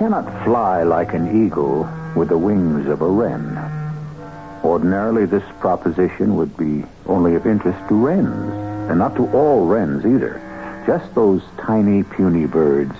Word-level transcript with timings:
cannot 0.00 0.44
fly 0.44 0.82
like 0.82 1.12
an 1.12 1.44
eagle 1.44 1.86
with 2.16 2.30
the 2.30 2.38
wings 2.38 2.88
of 2.88 3.02
a 3.02 3.06
wren. 3.06 3.54
Ordinarily, 4.64 5.26
this 5.26 5.42
proposition 5.60 6.36
would 6.36 6.56
be 6.56 6.86
only 7.04 7.34
of 7.34 7.46
interest 7.46 7.78
to 7.90 7.94
wrens, 7.94 8.50
and 8.88 8.98
not 8.98 9.14
to 9.16 9.30
all 9.32 9.66
wrens 9.66 10.06
either. 10.06 10.40
Just 10.86 11.14
those 11.14 11.42
tiny, 11.58 12.02
puny 12.02 12.46
birds 12.46 12.94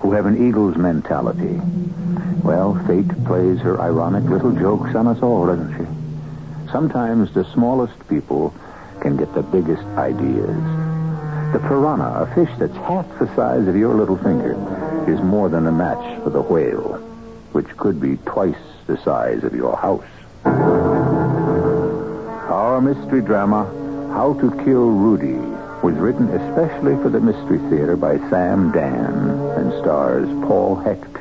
who 0.00 0.10
have 0.10 0.26
an 0.26 0.48
eagle's 0.48 0.76
mentality. 0.76 1.60
Well, 2.42 2.74
fate 2.88 3.24
plays 3.24 3.60
her 3.60 3.80
ironic 3.80 4.24
little 4.24 4.50
jokes 4.50 4.96
on 4.96 5.06
us 5.06 5.22
all, 5.22 5.46
doesn't 5.46 5.78
she? 5.78 6.72
Sometimes 6.72 7.32
the 7.32 7.44
smallest 7.52 8.08
people 8.08 8.52
can 9.00 9.16
get 9.16 9.32
the 9.32 9.42
biggest 9.44 9.84
ideas. 9.96 10.58
The 11.52 11.60
piranha, 11.68 12.24
a 12.24 12.34
fish 12.34 12.50
that's 12.58 12.76
half 12.78 13.06
the 13.20 13.32
size 13.36 13.68
of 13.68 13.76
your 13.76 13.94
little 13.94 14.16
finger, 14.16 14.54
is 15.08 15.20
more 15.20 15.48
than 15.48 15.66
a 15.66 15.72
match 15.72 16.22
for 16.22 16.30
the 16.30 16.42
whale, 16.42 16.98
which 17.52 17.68
could 17.76 18.00
be 18.00 18.16
twice 18.18 18.54
the 18.86 18.96
size 18.98 19.44
of 19.44 19.54
your 19.54 19.76
house. 19.76 20.04
Our 22.50 22.80
mystery 22.80 23.22
drama, 23.22 23.64
How 24.12 24.34
to 24.34 24.50
Kill 24.64 24.90
Rudy, 24.90 25.38
was 25.82 25.94
written 25.96 26.28
especially 26.28 26.96
for 27.02 27.08
the 27.08 27.20
Mystery 27.20 27.58
Theater 27.70 27.96
by 27.96 28.18
Sam 28.30 28.70
Dann 28.72 29.30
and 29.58 29.72
stars 29.82 30.28
Paul 30.46 30.76
Hecht. 30.76 31.16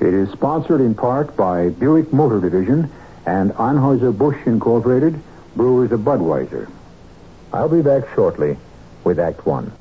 It 0.00 0.14
is 0.14 0.30
sponsored 0.30 0.80
in 0.80 0.94
part 0.94 1.36
by 1.36 1.70
Buick 1.70 2.12
Motor 2.12 2.40
Division 2.40 2.90
and 3.26 3.52
Anheuser-Busch 3.52 4.46
Incorporated, 4.46 5.20
Brewers 5.56 5.90
of 5.90 6.00
Budweiser. 6.00 6.70
I'll 7.52 7.68
be 7.68 7.82
back 7.82 8.04
shortly 8.14 8.56
with 9.02 9.18
Act 9.18 9.44
One. 9.44 9.72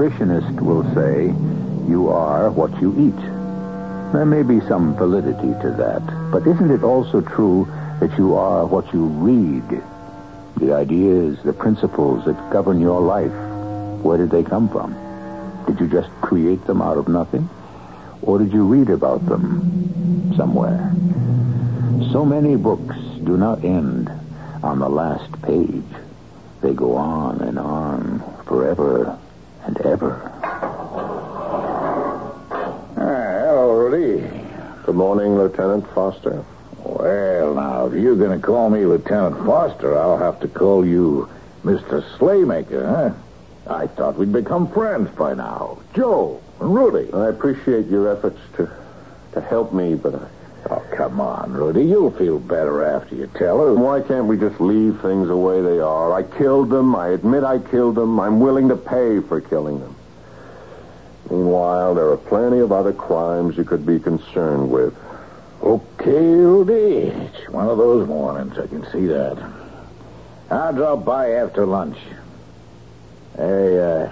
Nutritionist 0.00 0.58
will 0.62 0.82
say, 0.94 1.26
you 1.90 2.08
are 2.08 2.50
what 2.50 2.70
you 2.80 2.90
eat. 2.92 3.22
There 4.14 4.24
may 4.24 4.42
be 4.42 4.66
some 4.66 4.96
validity 4.96 5.52
to 5.60 5.70
that, 5.76 6.30
but 6.32 6.46
isn't 6.46 6.70
it 6.70 6.82
also 6.82 7.20
true 7.20 7.68
that 8.00 8.16
you 8.16 8.34
are 8.34 8.66
what 8.66 8.94
you 8.94 9.04
read? 9.04 9.82
The 10.56 10.72
ideas, 10.72 11.38
the 11.44 11.52
principles 11.52 12.24
that 12.24 12.50
govern 12.50 12.80
your 12.80 13.02
life, 13.02 13.32
where 14.02 14.16
did 14.16 14.30
they 14.30 14.42
come 14.42 14.70
from? 14.70 14.96
Did 15.66 15.78
you 15.78 15.86
just 15.86 16.08
create 16.22 16.66
them 16.66 16.80
out 16.80 16.96
of 16.96 17.06
nothing? 17.06 17.48
Or 18.22 18.38
did 18.38 18.54
you 18.54 18.64
read 18.64 18.88
about 18.88 19.26
them 19.26 20.32
somewhere? 20.34 20.94
So 22.10 22.24
many 22.24 22.56
books 22.56 22.96
do 23.22 23.36
not 23.36 23.64
end 23.64 24.10
on 24.62 24.78
the 24.78 24.88
last 24.88 25.30
page. 25.42 25.84
They 26.62 26.72
go 26.72 26.96
on 26.96 27.42
and 27.42 27.58
on 27.58 28.22
forever 28.46 29.19
and 29.76 29.86
ever. 29.86 30.20
Ah, 32.96 33.38
hello, 33.46 33.72
Rudy. 33.76 34.28
Good 34.84 34.96
morning, 34.96 35.36
Lieutenant 35.36 35.86
Foster. 35.94 36.44
Well, 36.82 37.54
now, 37.54 37.86
if 37.86 37.94
you're 37.94 38.16
going 38.16 38.38
to 38.38 38.44
call 38.44 38.68
me 38.70 38.84
Lieutenant 38.84 39.46
Foster, 39.46 39.96
I'll 39.96 40.18
have 40.18 40.40
to 40.40 40.48
call 40.48 40.84
you 40.84 41.28
Mr. 41.62 42.02
Slaymaker, 42.18 42.84
huh? 42.84 43.14
I 43.72 43.86
thought 43.86 44.16
we'd 44.16 44.32
become 44.32 44.72
friends 44.72 45.08
by 45.16 45.34
now. 45.34 45.78
Joe 45.94 46.42
and 46.58 46.74
Rudy. 46.74 47.12
I 47.12 47.28
appreciate 47.28 47.86
your 47.86 48.10
efforts 48.16 48.40
to 48.56 48.68
to 49.32 49.40
help 49.40 49.72
me, 49.72 49.94
but 49.94 50.12
I, 50.16 50.26
Oh, 50.68 50.84
come 50.94 51.20
on, 51.20 51.52
Rudy. 51.52 51.84
You'll 51.84 52.10
feel 52.10 52.38
better 52.38 52.84
after 52.84 53.14
you 53.14 53.26
tell 53.34 53.58
her. 53.58 53.74
why 53.74 54.02
can't 54.02 54.26
we 54.26 54.36
just 54.36 54.60
leave 54.60 55.00
things 55.00 55.28
the 55.28 55.36
way 55.36 55.62
they 55.62 55.78
are? 55.80 56.12
I 56.12 56.22
killed 56.22 56.68
them. 56.68 56.94
I 56.94 57.08
admit 57.08 57.44
I 57.44 57.58
killed 57.58 57.94
them. 57.94 58.20
I'm 58.20 58.40
willing 58.40 58.68
to 58.68 58.76
pay 58.76 59.20
for 59.20 59.40
killing 59.40 59.80
them. 59.80 59.96
Meanwhile, 61.30 61.94
there 61.94 62.10
are 62.10 62.16
plenty 62.16 62.58
of 62.58 62.72
other 62.72 62.92
crimes 62.92 63.56
you 63.56 63.64
could 63.64 63.86
be 63.86 63.98
concerned 63.98 64.70
with. 64.70 64.94
Okay, 65.62 66.10
Rudy. 66.10 67.08
It's 67.08 67.48
one 67.48 67.68
of 67.68 67.78
those 67.78 68.06
mornings. 68.06 68.58
I 68.58 68.66
can 68.66 68.84
see 68.90 69.06
that. 69.06 69.38
I'll 70.50 70.72
drop 70.72 71.04
by 71.04 71.32
after 71.32 71.64
lunch. 71.64 71.96
Hey, 73.36 73.78
uh, 73.78 74.10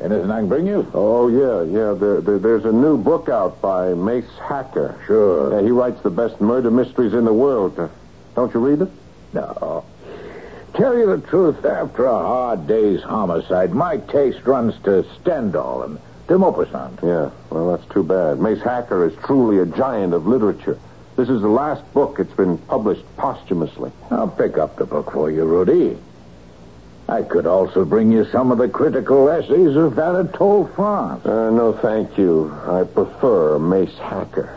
anything 0.00 0.30
I 0.30 0.40
can 0.40 0.48
bring 0.48 0.66
you? 0.66 0.90
Oh, 0.94 1.28
yeah, 1.28 1.62
yeah. 1.62 1.94
There, 1.94 2.20
there, 2.20 2.38
there's 2.38 2.64
a 2.64 2.72
new 2.72 2.96
book 2.96 3.28
out 3.28 3.60
by 3.60 3.94
Mace 3.94 4.24
Hacker. 4.42 4.98
Sure. 5.06 5.54
Yeah, 5.54 5.62
he 5.64 5.70
writes 5.70 6.00
the 6.02 6.10
best 6.10 6.40
murder 6.40 6.70
mysteries 6.70 7.14
in 7.14 7.24
the 7.24 7.32
world. 7.32 7.78
Uh, 7.78 7.88
don't 8.34 8.52
you 8.54 8.60
read 8.60 8.82
it? 8.82 8.90
No. 9.32 9.84
Tell 10.74 10.96
you 10.96 11.06
the 11.16 11.26
truth, 11.26 11.64
after 11.64 12.04
a 12.04 12.18
hard 12.18 12.66
day's 12.66 13.02
homicide, 13.02 13.72
my 13.72 13.96
taste 13.96 14.44
runs 14.44 14.74
to 14.84 15.06
Stendhal 15.20 15.82
and 15.84 15.98
de 16.28 16.34
Maupassant. 16.34 17.02
Yeah, 17.02 17.30
well, 17.50 17.74
that's 17.74 17.90
too 17.90 18.02
bad. 18.02 18.38
Mace 18.40 18.60
Hacker 18.60 19.06
is 19.06 19.14
truly 19.24 19.58
a 19.58 19.66
giant 19.66 20.12
of 20.12 20.26
literature. 20.26 20.78
This 21.16 21.30
is 21.30 21.40
the 21.40 21.48
last 21.48 21.82
book. 21.94 22.18
It's 22.18 22.32
been 22.34 22.58
published 22.58 23.04
posthumously. 23.16 23.90
I'll 24.10 24.28
pick 24.28 24.58
up 24.58 24.76
the 24.76 24.84
book 24.84 25.12
for 25.12 25.30
you, 25.30 25.44
Rudy. 25.44 25.96
I 27.08 27.22
could 27.22 27.46
also 27.46 27.84
bring 27.84 28.10
you 28.10 28.24
some 28.26 28.50
of 28.50 28.58
the 28.58 28.68
critical 28.68 29.28
essays 29.28 29.76
of 29.76 29.96
Anatole 29.96 30.66
France. 30.74 31.24
Uh, 31.24 31.50
no, 31.50 31.72
thank 31.72 32.18
you. 32.18 32.52
I 32.66 32.82
prefer 32.82 33.60
Mace 33.60 33.96
Hacker. 33.98 34.50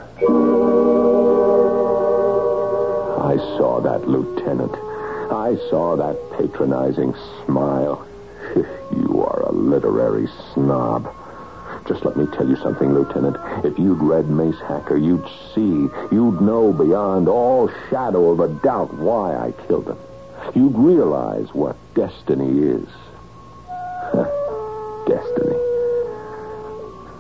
I 3.22 3.38
saw 3.58 3.80
that, 3.82 4.08
Lieutenant. 4.08 4.74
I 5.32 5.58
saw 5.70 5.96
that 5.98 6.18
patronizing 6.40 7.14
smile. 7.46 8.08
you 8.56 9.24
are 9.24 9.44
a 9.44 9.52
literary 9.52 10.28
snob. 10.54 11.14
Just 11.88 12.04
let 12.04 12.18
me 12.18 12.26
tell 12.36 12.50
you 12.50 12.56
something, 12.56 12.92
Lieutenant. 12.92 13.38
If 13.64 13.78
you'd 13.78 14.02
read 14.02 14.28
Mace 14.28 14.60
Hacker, 14.62 14.98
you'd 14.98 15.28
see, 15.54 15.88
you'd 16.12 16.42
know 16.42 16.74
beyond 16.74 17.28
all 17.28 17.70
shadow 17.92 18.32
of 18.32 18.40
a 18.40 18.48
doubt 18.48 18.92
why 18.96 19.36
I 19.36 19.52
killed 19.68 19.88
him. 19.88 19.98
You'd 20.56 20.78
realize 20.78 21.54
what 21.54 21.76
destiny 21.94 22.60
is. 22.70 22.88
destiny. 25.08 25.56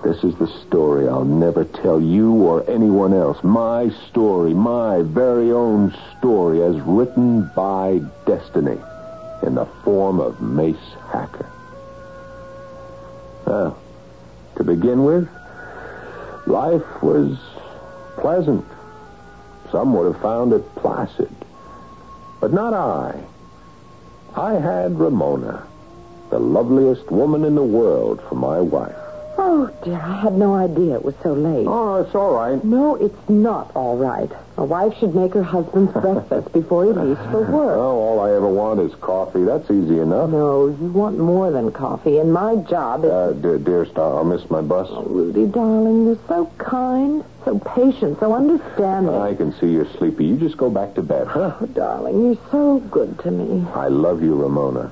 This 0.03 0.23
is 0.23 0.35
the 0.35 0.47
story 0.65 1.07
I'll 1.07 1.25
never 1.25 1.65
tell 1.65 2.01
you 2.01 2.31
or 2.33 2.67
anyone 2.69 3.13
else. 3.13 3.43
My 3.43 3.89
story, 4.09 4.53
my 4.53 5.01
very 5.03 5.51
own 5.51 5.93
story, 6.17 6.63
as 6.63 6.79
written 6.81 7.51
by 7.55 8.01
destiny 8.25 8.77
in 9.43 9.55
the 9.55 9.67
form 9.83 10.19
of 10.19 10.41
Mace 10.41 10.77
Hacker. 11.11 11.49
Well, 13.45 13.77
to 14.55 14.63
begin 14.63 15.03
with, 15.03 15.29
life 16.47 17.03
was 17.03 17.37
pleasant. 18.17 18.65
Some 19.71 19.93
would 19.93 20.13
have 20.13 20.21
found 20.21 20.53
it 20.53 20.75
placid. 20.75 21.29
But 22.39 22.53
not 22.53 22.73
I. 22.73 23.21
I 24.35 24.53
had 24.53 24.99
Ramona, 24.99 25.67
the 26.29 26.39
loveliest 26.39 27.11
woman 27.11 27.43
in 27.43 27.55
the 27.55 27.63
world, 27.63 28.21
for 28.29 28.35
my 28.35 28.59
wife. 28.59 28.95
Oh, 29.37 29.69
dear, 29.83 29.95
I 29.95 30.21
had 30.21 30.33
no 30.37 30.55
idea 30.55 30.95
it 30.95 31.03
was 31.03 31.15
so 31.23 31.33
late. 31.33 31.65
Oh, 31.67 31.95
it's 31.95 32.13
all 32.13 32.33
right. 32.33 32.63
No, 32.63 32.95
it's 32.95 33.29
not 33.29 33.71
all 33.75 33.97
right. 33.97 34.29
A 34.59 34.65
wife 34.65 34.93
should 34.99 35.15
make 35.15 35.33
her 35.35 35.41
husband's 35.41 35.93
breakfast 35.93 36.51
before 36.51 36.83
he 36.83 36.91
leaves 36.91 37.21
for 37.31 37.43
work. 37.49 37.77
Oh, 37.77 37.97
all 37.97 38.19
I 38.19 38.35
ever 38.35 38.49
want 38.49 38.81
is 38.81 38.93
coffee. 38.95 39.45
That's 39.45 39.71
easy 39.71 39.99
enough. 39.99 40.31
No, 40.31 40.67
you 40.67 40.91
want 40.91 41.17
more 41.17 41.49
than 41.49 41.71
coffee, 41.71 42.17
and 42.17 42.33
my 42.33 42.57
job 42.57 43.05
is... 43.05 43.09
Uh, 43.09 43.31
dear, 43.39 43.57
dear 43.57 43.85
star, 43.85 44.17
I'll 44.17 44.25
miss 44.25 44.49
my 44.49 44.59
bus. 44.59 44.89
Oh, 44.91 45.05
Rudy, 45.05 45.45
darling, 45.45 46.07
you're 46.07 46.19
so 46.27 46.51
kind, 46.57 47.23
so 47.45 47.57
patient, 47.59 48.19
so 48.19 48.33
understanding. 48.33 49.15
I 49.15 49.33
can 49.33 49.53
see 49.61 49.67
you're 49.67 49.89
sleepy. 49.97 50.25
You 50.25 50.35
just 50.35 50.57
go 50.57 50.69
back 50.69 50.93
to 50.95 51.03
bed, 51.03 51.27
huh? 51.27 51.55
Oh, 51.61 51.65
darling, 51.67 52.25
you're 52.25 52.51
so 52.51 52.79
good 52.91 53.17
to 53.19 53.31
me. 53.31 53.65
I 53.73 53.87
love 53.87 54.21
you, 54.21 54.35
Ramona. 54.35 54.91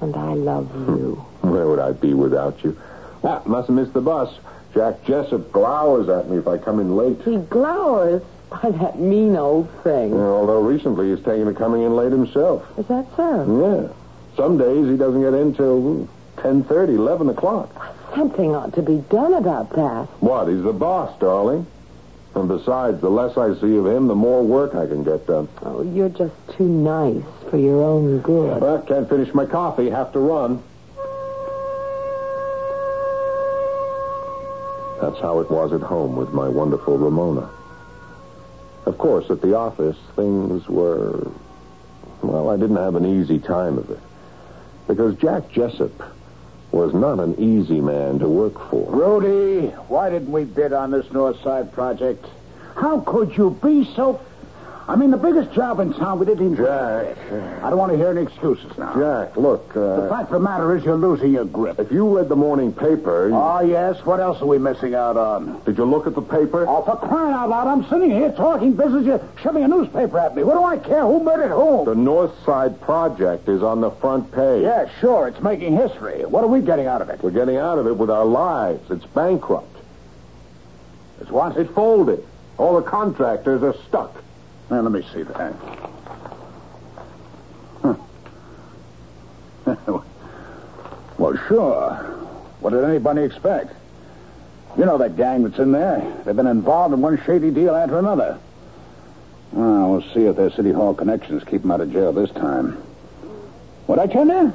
And 0.00 0.16
I 0.16 0.34
love 0.34 0.74
you. 0.74 1.24
Where 1.42 1.68
would 1.68 1.78
I 1.78 1.92
be 1.92 2.14
without 2.14 2.64
you? 2.64 2.76
Ah, 3.22 3.42
must 3.46 3.68
have 3.68 3.76
missed 3.76 3.92
the 3.92 4.00
bus. 4.00 4.36
Jack 4.74 5.04
Jessup 5.04 5.52
glowers 5.52 6.08
at 6.08 6.28
me 6.28 6.38
if 6.38 6.48
I 6.48 6.58
come 6.58 6.80
in 6.80 6.96
late. 6.96 7.22
He 7.22 7.36
glowers 7.36 8.24
by 8.50 8.70
that 8.70 8.98
mean 8.98 9.36
old 9.36 9.68
thing. 9.82 10.10
Yeah, 10.10 10.20
although 10.20 10.60
recently 10.60 11.10
he's 11.14 11.24
taken 11.24 11.46
to 11.46 11.54
coming 11.54 11.82
in 11.82 11.96
late 11.96 12.12
himself. 12.12 12.64
Is 12.78 12.86
that 12.86 13.06
so? 13.16 13.88
Yeah. 13.88 14.36
Some 14.36 14.58
days 14.58 14.88
he 14.88 14.96
doesn't 14.96 15.20
get 15.20 15.34
in 15.34 15.54
till 15.54 16.08
10.30, 16.36 16.96
11 16.96 17.28
o'clock. 17.30 17.70
Something 18.14 18.54
ought 18.54 18.74
to 18.74 18.82
be 18.82 18.98
done 19.10 19.34
about 19.34 19.70
that. 19.70 20.06
What? 20.20 20.48
He's 20.48 20.62
the 20.62 20.72
boss, 20.72 21.18
darling. 21.18 21.66
And 22.34 22.48
besides, 22.48 23.00
the 23.00 23.10
less 23.10 23.36
I 23.36 23.54
see 23.60 23.76
of 23.76 23.86
him, 23.86 24.06
the 24.06 24.14
more 24.14 24.42
work 24.44 24.74
I 24.74 24.86
can 24.86 25.02
get 25.02 25.26
done. 25.26 25.48
Oh, 25.62 25.82
you're 25.82 26.08
just 26.08 26.34
too 26.56 26.68
nice 26.68 27.24
for 27.50 27.56
your 27.56 27.82
own 27.82 28.20
good. 28.20 28.60
Well, 28.60 28.80
can't 28.82 29.08
finish 29.08 29.34
my 29.34 29.46
coffee. 29.46 29.90
Have 29.90 30.12
to 30.12 30.20
run. 30.20 30.62
That's 35.00 35.20
how 35.20 35.40
it 35.40 35.50
was 35.50 35.72
at 35.72 35.80
home 35.80 36.16
with 36.16 36.30
my 36.30 36.48
wonderful 36.48 36.98
Ramona. 36.98 37.50
Of 38.88 38.96
course, 38.96 39.28
at 39.28 39.42
the 39.42 39.54
office, 39.54 39.98
things 40.16 40.66
were. 40.66 41.30
Well, 42.22 42.48
I 42.48 42.56
didn't 42.56 42.76
have 42.78 42.94
an 42.94 43.04
easy 43.04 43.38
time 43.38 43.76
of 43.76 43.90
it. 43.90 44.00
Because 44.86 45.14
Jack 45.16 45.50
Jessup 45.50 45.92
was 46.72 46.94
not 46.94 47.20
an 47.20 47.38
easy 47.38 47.82
man 47.82 48.18
to 48.20 48.28
work 48.30 48.54
for. 48.70 48.90
Rudy, 48.90 49.66
why 49.88 50.08
didn't 50.08 50.32
we 50.32 50.44
bid 50.44 50.72
on 50.72 50.90
this 50.90 51.12
North 51.12 51.38
Side 51.42 51.70
project? 51.70 52.24
How 52.76 53.00
could 53.00 53.36
you 53.36 53.50
be 53.62 53.84
so... 53.94 54.22
I 54.88 54.96
mean, 54.96 55.10
the 55.10 55.18
biggest 55.18 55.52
job 55.52 55.80
in 55.80 55.92
town, 55.92 56.18
we 56.18 56.24
didn't 56.24 56.52
even... 56.52 56.64
Jack. 56.64 57.14
I 57.62 57.68
don't 57.68 57.76
want 57.78 57.92
to 57.92 57.98
hear 57.98 58.08
any 58.08 58.22
excuses 58.22 58.72
now. 58.78 58.94
Jack, 58.94 59.36
look. 59.36 59.76
Uh, 59.76 60.00
The 60.00 60.08
fact 60.08 60.24
of 60.24 60.30
the 60.30 60.38
matter 60.40 60.74
is 60.74 60.82
you're 60.82 60.96
losing 60.96 61.30
your 61.34 61.44
grip. 61.44 61.78
if 61.78 61.92
you 61.92 62.16
read 62.16 62.30
the 62.30 62.36
morning 62.36 62.72
paper, 62.72 63.28
you- 63.28 63.34
Oh, 63.34 63.60
yes. 63.60 64.02
What 64.06 64.18
else 64.18 64.40
are 64.40 64.46
we 64.46 64.56
missing 64.56 64.94
out 64.94 65.18
on? 65.18 65.60
did 65.66 65.76
you 65.76 65.84
look 65.84 66.06
at 66.06 66.14
the 66.14 66.22
paper? 66.22 66.64
Oh, 66.66 66.80
for 66.84 66.96
crying 66.96 67.34
out 67.34 67.50
loud, 67.50 67.66
I'm 67.66 67.84
sitting 67.90 68.10
here 68.10 68.32
talking 68.32 68.72
business. 68.72 69.04
You're 69.04 69.20
shoving 69.42 69.62
a 69.62 69.68
newspaper 69.68 70.18
at 70.18 70.34
me. 70.34 70.42
What 70.42 70.54
do 70.54 70.64
I 70.64 70.78
care? 70.78 71.02
Who 71.02 71.22
murdered 71.22 71.50
whom? 71.50 71.84
The 71.84 71.94
North 71.94 72.32
Side 72.46 72.80
Project 72.80 73.46
is 73.46 73.62
on 73.62 73.82
the 73.82 73.90
front 73.90 74.32
page. 74.32 74.62
Yeah, 74.62 74.88
sure. 75.00 75.28
It's 75.28 75.42
making 75.42 75.76
history. 75.76 76.24
What 76.24 76.44
are 76.44 76.48
we 76.48 76.62
getting 76.62 76.86
out 76.86 77.02
of 77.02 77.10
it? 77.10 77.22
We're 77.22 77.30
getting 77.30 77.58
out 77.58 77.76
of 77.76 77.86
it 77.86 77.96
with 77.98 78.08
our 78.08 78.24
lives. 78.24 78.90
It's 78.90 79.04
bankrupt. 79.04 79.76
It's 81.20 81.30
what? 81.30 81.58
It 81.58 81.74
folded. 81.74 82.24
All 82.56 82.76
the 82.76 82.88
contractors 82.88 83.62
are 83.62 83.74
stuck. 83.86 84.22
Now, 84.70 84.82
let 84.82 84.92
me 84.92 85.02
see 85.12 85.22
that. 85.22 85.54
Huh. 87.82 87.94
well, 91.18 91.36
sure. 91.48 91.94
What 92.60 92.70
did 92.70 92.84
anybody 92.84 93.22
expect? 93.22 93.72
You 94.76 94.84
know 94.84 94.98
that 94.98 95.16
gang 95.16 95.42
that's 95.44 95.58
in 95.58 95.72
there. 95.72 96.00
They've 96.24 96.36
been 96.36 96.46
involved 96.46 96.92
in 96.92 97.00
one 97.00 97.20
shady 97.24 97.50
deal 97.50 97.74
after 97.74 97.98
another. 97.98 98.38
Well, 99.52 99.90
we'll 99.90 100.14
see 100.14 100.24
if 100.24 100.36
their 100.36 100.50
City 100.50 100.72
Hall 100.72 100.94
connections 100.94 101.42
keep 101.44 101.62
them 101.62 101.70
out 101.70 101.80
of 101.80 101.90
jail 101.90 102.12
this 102.12 102.30
time. 102.30 102.72
What 103.86 103.98
I 103.98 104.06
tell 104.06 104.26
you? 104.26 104.52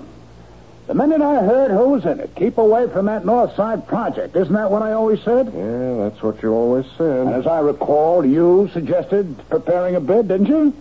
The 0.88 0.94
minute 0.94 1.22
I 1.22 1.36
heard 1.44 1.72
who 1.72 1.90
was 1.90 2.06
in 2.06 2.20
it, 2.20 2.36
keep 2.36 2.58
away 2.58 2.90
from 2.90 3.06
that 3.06 3.26
North 3.26 3.56
Side 3.56 3.88
project. 3.88 4.36
Isn't 4.36 4.54
that 4.54 4.70
what 4.70 4.82
I 4.82 4.92
always 4.92 5.22
said? 5.24 5.46
Yeah, 5.56 6.10
that's 6.10 6.22
what 6.22 6.44
you 6.44 6.52
always 6.52 6.86
said. 6.98 7.28
And 7.28 7.34
as 7.34 7.48
I 7.48 7.60
recall, 7.60 8.26
you 8.26 8.70
suggested 8.74 9.38
preparing 9.50 9.96
a 9.96 10.02
bid, 10.02 10.28
didn't 10.28 10.48
you? 10.48 10.74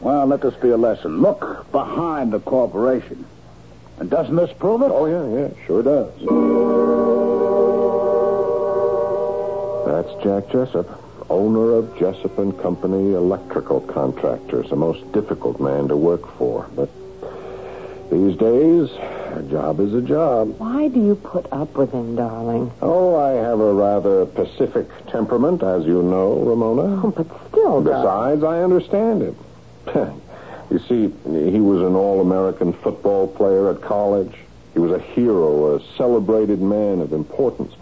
Well, 0.00 0.26
let 0.26 0.42
this 0.42 0.54
be 0.54 0.68
a 0.68 0.76
lesson. 0.76 1.22
Look 1.22 1.70
behind 1.72 2.32
the 2.32 2.40
corporation. 2.40 3.24
And 3.98 4.10
doesn't 4.10 4.36
this 4.36 4.52
prove 4.58 4.82
it? 4.82 4.90
Oh, 4.92 5.06
yeah, 5.06 5.26
yeah, 5.40 5.66
sure 5.66 5.82
does. 5.82 6.12
That's 9.86 10.22
Jack 10.22 10.52
Jessup, 10.52 11.30
owner 11.30 11.72
of 11.72 11.98
Jessup 11.98 12.38
and 12.38 12.58
Company 12.60 13.14
Electrical 13.14 13.80
Contractors, 13.80 14.68
the 14.68 14.76
most 14.76 15.10
difficult 15.12 15.58
man 15.58 15.88
to 15.88 15.96
work 15.96 16.26
for. 16.36 16.68
But 16.76 16.90
these 18.10 18.36
days, 18.36 18.90
a 19.36 19.42
job 19.48 19.78
is 19.80 19.94
a 19.94 20.02
job. 20.02 20.58
Why 20.58 20.88
do 20.88 21.00
you 21.00 21.14
put 21.14 21.46
up 21.52 21.76
with 21.76 21.92
him, 21.92 22.16
darling? 22.16 22.72
Oh, 22.82 23.14
I 23.14 23.30
have 23.30 23.60
a 23.60 23.72
rather 23.72 24.26
pacific 24.26 24.88
temperament, 25.06 25.62
as 25.62 25.86
you 25.86 26.02
know, 26.02 26.34
Ramona. 26.40 27.02
Oh, 27.04 27.10
but 27.10 27.26
still, 27.48 27.82
darling. 27.82 27.84
Besides, 27.84 28.44
I 28.44 28.62
understand 28.62 29.22
him. 29.22 29.36
you 30.70 30.78
see, 30.88 31.50
he 31.50 31.60
was 31.60 31.82
an 31.82 31.94
all-American 31.94 32.72
football 32.72 33.28
player 33.28 33.70
at 33.70 33.80
college. 33.80 34.34
He 34.72 34.80
was 34.80 34.92
a 34.92 34.98
hero, 34.98 35.76
a 35.76 35.96
celebrated 35.96 36.60
man 36.60 37.00
of 37.00 37.12
importance. 37.12 37.72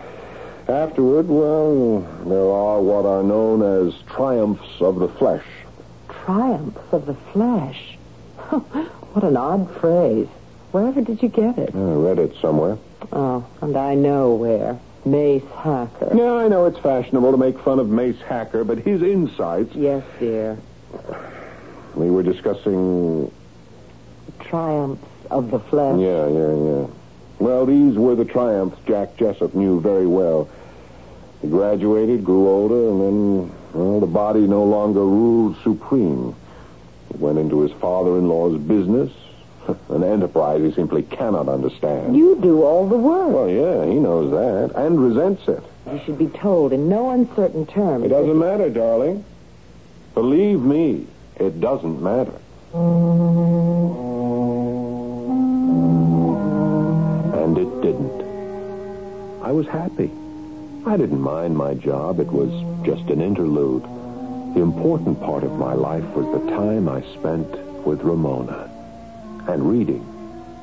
Afterward, 0.69 1.29
well, 1.29 2.01
there 2.27 2.51
are 2.51 2.83
what 2.83 3.07
are 3.07 3.23
known 3.23 3.63
as 3.63 3.95
triumphs 4.03 4.81
of 4.81 4.99
the 4.99 5.09
flesh. 5.09 5.45
Triumphs 6.09 6.93
of 6.93 7.07
the 7.07 7.15
flesh. 7.33 7.97
what 9.13 9.25
an 9.25 9.37
odd 9.37 9.71
phrase. 9.81 10.29
Wherever 10.73 11.01
did 11.01 11.23
you 11.23 11.29
get 11.29 11.59
it? 11.59 11.75
I 11.75 11.79
read 11.79 12.19
it 12.19 12.37
somewhere. 12.41 12.79
Oh, 13.13 13.47
and 13.61 13.77
I 13.77 13.95
know 13.95 14.35
where. 14.35 14.79
Mace 15.05 15.45
Hacker. 15.57 16.11
Yeah, 16.15 16.33
I 16.35 16.49
know 16.49 16.67
it's 16.67 16.79
fashionable 16.79 17.31
to 17.33 17.39
make 17.39 17.59
fun 17.61 17.79
of 17.79 17.89
Mace 17.89 18.21
Hacker, 18.21 18.65
but 18.65 18.79
his 18.79 19.01
insights. 19.03 19.75
Yes, 19.75 20.05
dear. 20.19 20.59
We 21.95 22.11
were 22.11 22.23
discussing. 22.23 23.33
Triumphs 24.41 25.03
of 25.31 25.51
the 25.51 25.59
flesh. 25.59 25.99
Yeah, 25.99 26.29
yeah, 26.29 26.55
yeah. 26.55 26.87
Well, 27.39 27.67
these 27.67 27.95
were 27.95 28.15
the 28.15 28.25
triumphs 28.25 28.79
Jack 28.87 29.17
Jessup 29.17 29.55
knew 29.55 29.81
very 29.81 30.07
well. 30.07 30.49
He 31.41 31.49
graduated, 31.49 32.25
grew 32.25 32.49
older, 32.49 32.89
and 32.89 33.01
then, 33.01 33.53
well, 33.73 34.01
the 34.01 34.07
body 34.07 34.41
no 34.41 34.65
longer 34.65 35.01
ruled 35.01 35.57
supreme. 35.63 36.35
He 37.13 37.19
went 37.19 37.39
into 37.39 37.61
his 37.61 37.73
father-in-law's 37.73 38.61
business, 38.61 39.11
an 39.89 40.05
enterprise 40.05 40.63
he 40.63 40.73
simply 40.73 41.03
cannot 41.03 41.49
understand. 41.49 42.17
You 42.17 42.37
do 42.41 42.63
all 42.63 42.87
the 42.89 42.97
work. 42.97 43.31
Well, 43.31 43.49
yeah, 43.49 43.85
he 43.87 43.99
knows 43.99 44.31
that, 44.31 44.77
and 44.81 45.01
resents 45.01 45.47
it. 45.49 45.63
You 45.91 46.01
should 46.05 46.19
be 46.19 46.27
told 46.29 46.73
in 46.73 46.89
no 46.89 47.11
uncertain 47.11 47.67
terms. 47.67 48.05
It 48.05 48.09
doesn't 48.09 48.39
matter, 48.39 48.69
darling. 48.69 49.25
Believe 50.15 50.61
me, 50.61 51.07
it 51.37 51.61
doesn't 51.61 52.03
matter. 52.03 52.39
And 57.35 57.57
it 57.57 57.81
didn't. 57.81 58.23
I 59.43 59.53
was 59.53 59.67
happy. 59.67 60.11
I 60.87 60.97
didn't 60.97 61.21
mind 61.21 61.57
my 61.57 61.75
job. 61.75 62.21
It 62.21 62.29
was 62.29 62.51
just 62.85 63.09
an 63.11 63.23
interlude. 63.23 63.85
The 64.55 64.61
important 64.63 65.21
part 65.21 65.45
of 65.45 65.53
my 65.53 65.75
life 65.75 66.05
was 66.15 66.27
the 66.41 66.51
time 66.51 66.89
I 66.89 67.03
spent 67.19 67.49
with 67.87 68.03
Ramona 68.03 68.69
and 69.47 69.71
reading 69.71 70.05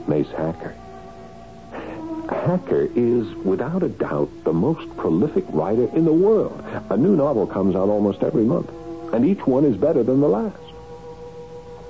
Mace 0.07 0.31
Hacker. 0.31 0.75
Hacker 2.29 2.89
is, 2.95 3.27
without 3.45 3.83
a 3.83 3.89
doubt, 3.89 4.29
the 4.43 4.53
most 4.53 4.95
prolific 4.97 5.45
writer 5.49 5.87
in 5.95 6.05
the 6.05 6.13
world. 6.13 6.63
A 6.89 6.97
new 6.97 7.15
novel 7.15 7.47
comes 7.47 7.75
out 7.75 7.89
almost 7.89 8.23
every 8.23 8.43
month, 8.43 8.69
and 9.13 9.25
each 9.25 9.45
one 9.45 9.63
is 9.63 9.77
better 9.77 10.03
than 10.03 10.19
the 10.19 10.27
last. 10.27 10.57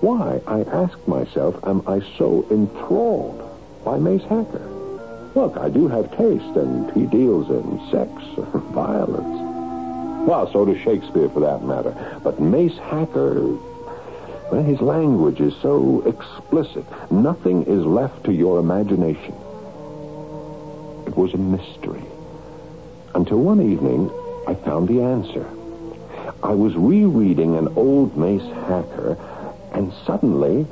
Why, 0.02 0.42
I 0.46 0.62
ask 0.62 0.98
myself, 1.08 1.56
am 1.66 1.82
I 1.88 2.02
so 2.18 2.46
enthralled 2.52 3.42
by 3.84 3.98
Mace 3.98 4.24
Hacker? 4.24 4.70
Look, 5.34 5.58
I 5.58 5.70
do 5.70 5.88
have 5.88 6.16
taste, 6.18 6.56
and 6.56 6.92
he 6.92 7.06
deals 7.08 7.50
in 7.50 7.90
sex, 7.90 8.12
violence. 8.74 9.35
Well, 10.26 10.52
so 10.52 10.66
does 10.66 10.82
Shakespeare, 10.82 11.30
for 11.30 11.40
that 11.42 11.64
matter. 11.64 12.20
But 12.24 12.40
Mace 12.40 12.78
Hacker, 12.78 13.42
well, 14.52 14.64
his 14.64 14.82
language 14.82 15.40
is 15.40 15.54
so 15.62 16.02
explicit. 16.02 16.84
Nothing 17.12 17.64
is 17.64 17.86
left 17.86 18.24
to 18.26 18.34
your 18.34 18.60
imagination. 18.60 19.36
It 21.06 21.16
was 21.16 21.34
a 21.34 21.38
mystery. 21.38 22.04
Until 23.14 23.38
one 23.38 23.62
evening, 23.62 24.10
I 24.48 24.56
found 24.56 24.88
the 24.88 25.02
answer. 25.02 25.46
I 26.42 26.54
was 26.54 26.76
rereading 26.76 27.56
an 27.56 27.68
old 27.76 28.18
Mace 28.18 28.42
Hacker, 28.68 29.18
and 29.74 29.94
suddenly. 30.06 30.66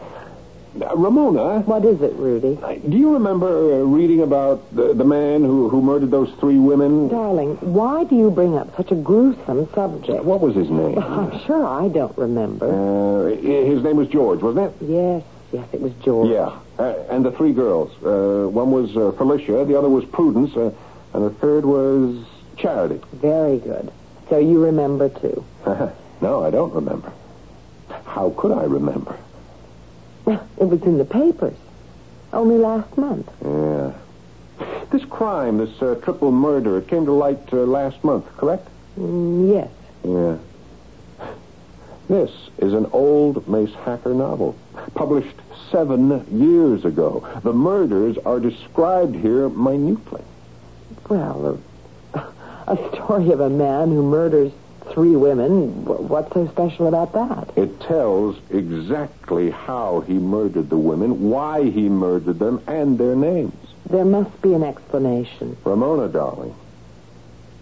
Uh, 0.81 0.95
Ramona, 0.95 1.59
What 1.61 1.85
is 1.85 2.01
it, 2.01 2.13
Rudy? 2.13 2.57
do 2.89 2.97
you 2.97 3.13
remember 3.13 3.47
uh, 3.47 3.77
reading 3.85 4.21
about 4.21 4.73
the, 4.75 4.93
the 4.93 5.03
man 5.03 5.43
who, 5.43 5.69
who 5.69 5.81
murdered 5.83 6.09
those 6.09 6.31
three 6.39 6.57
women? 6.57 7.09
Darling, 7.09 7.57
why 7.61 8.05
do 8.05 8.15
you 8.15 8.31
bring 8.31 8.57
up 8.57 8.75
such 8.75 8.91
a 8.91 8.95
gruesome 8.95 9.69
subject? 9.73 10.23
What 10.23 10.41
was 10.41 10.55
his 10.55 10.71
name? 10.71 10.97
I'm 11.03 11.39
sure 11.45 11.63
I 11.65 11.89
don't 11.89 12.17
remember. 12.17 12.65
Uh, 12.65 13.35
his 13.35 13.83
name 13.83 13.97
was 13.97 14.07
George, 14.07 14.41
wasn't 14.41 14.73
it? 14.73 14.85
yes, 14.87 15.23
yes, 15.51 15.67
it 15.73 15.79
was 15.79 15.93
George. 16.03 16.29
Yeah. 16.31 16.57
Uh, 16.79 16.95
and 17.11 17.23
the 17.23 17.31
three 17.31 17.53
girls. 17.53 17.91
Uh, 18.03 18.49
one 18.49 18.71
was 18.71 18.97
uh, 18.97 19.11
Felicia, 19.11 19.65
the 19.65 19.77
other 19.77 19.89
was 19.89 20.05
Prudence, 20.05 20.55
uh, 20.57 20.71
and 21.13 21.23
the 21.23 21.29
third 21.29 21.65
was 21.65 22.25
Charity. 22.57 22.99
Very 23.13 23.59
good. 23.59 23.91
So 24.29 24.39
you 24.39 24.63
remember, 24.63 25.09
too. 25.09 25.45
no, 26.21 26.43
I 26.43 26.49
don't 26.49 26.73
remember. 26.73 27.13
How 28.05 28.31
could 28.35 28.51
I 28.51 28.63
remember? 28.63 29.15
Well, 30.25 30.47
it 30.59 30.65
was 30.65 30.81
in 30.83 30.97
the 30.97 31.05
papers. 31.05 31.55
Only 32.31 32.57
last 32.57 32.97
month. 32.97 33.29
Yeah. 33.43 33.93
This 34.91 35.05
crime, 35.05 35.57
this 35.57 35.81
uh, 35.81 35.95
triple 35.95 36.31
murder, 36.31 36.77
it 36.77 36.87
came 36.87 37.05
to 37.05 37.11
light 37.11 37.51
uh, 37.51 37.57
last 37.57 38.03
month, 38.03 38.25
correct? 38.37 38.67
Mm, 38.97 39.51
yes. 39.51 39.69
Yeah. 40.03 40.37
This 42.09 42.31
is 42.57 42.73
an 42.73 42.87
old 42.91 43.47
Mace 43.47 43.73
Hacker 43.85 44.13
novel, 44.13 44.55
published 44.93 45.35
seven 45.71 46.25
years 46.37 46.85
ago. 46.85 47.27
The 47.43 47.53
murders 47.53 48.17
are 48.25 48.39
described 48.39 49.15
here 49.15 49.49
minutely. 49.49 50.21
Well, 51.09 51.59
a, 52.13 52.19
a 52.67 52.95
story 52.95 53.31
of 53.31 53.39
a 53.39 53.49
man 53.49 53.89
who 53.89 54.03
murders 54.03 54.51
three 54.93 55.15
women. 55.15 55.85
What's 55.85 56.31
so 56.33 56.47
special 56.49 56.87
about 56.87 57.13
that? 57.13 57.57
It 57.57 57.79
tells 57.81 58.37
exactly 58.51 59.49
how 59.49 60.01
he 60.01 60.13
murdered 60.13 60.69
the 60.69 60.77
women, 60.77 61.29
why 61.29 61.63
he 61.69 61.89
murdered 61.89 62.39
them, 62.39 62.61
and 62.67 62.97
their 62.97 63.15
names. 63.15 63.53
There 63.89 64.05
must 64.05 64.41
be 64.41 64.53
an 64.53 64.63
explanation. 64.63 65.57
Ramona, 65.65 66.07
darling, 66.07 66.53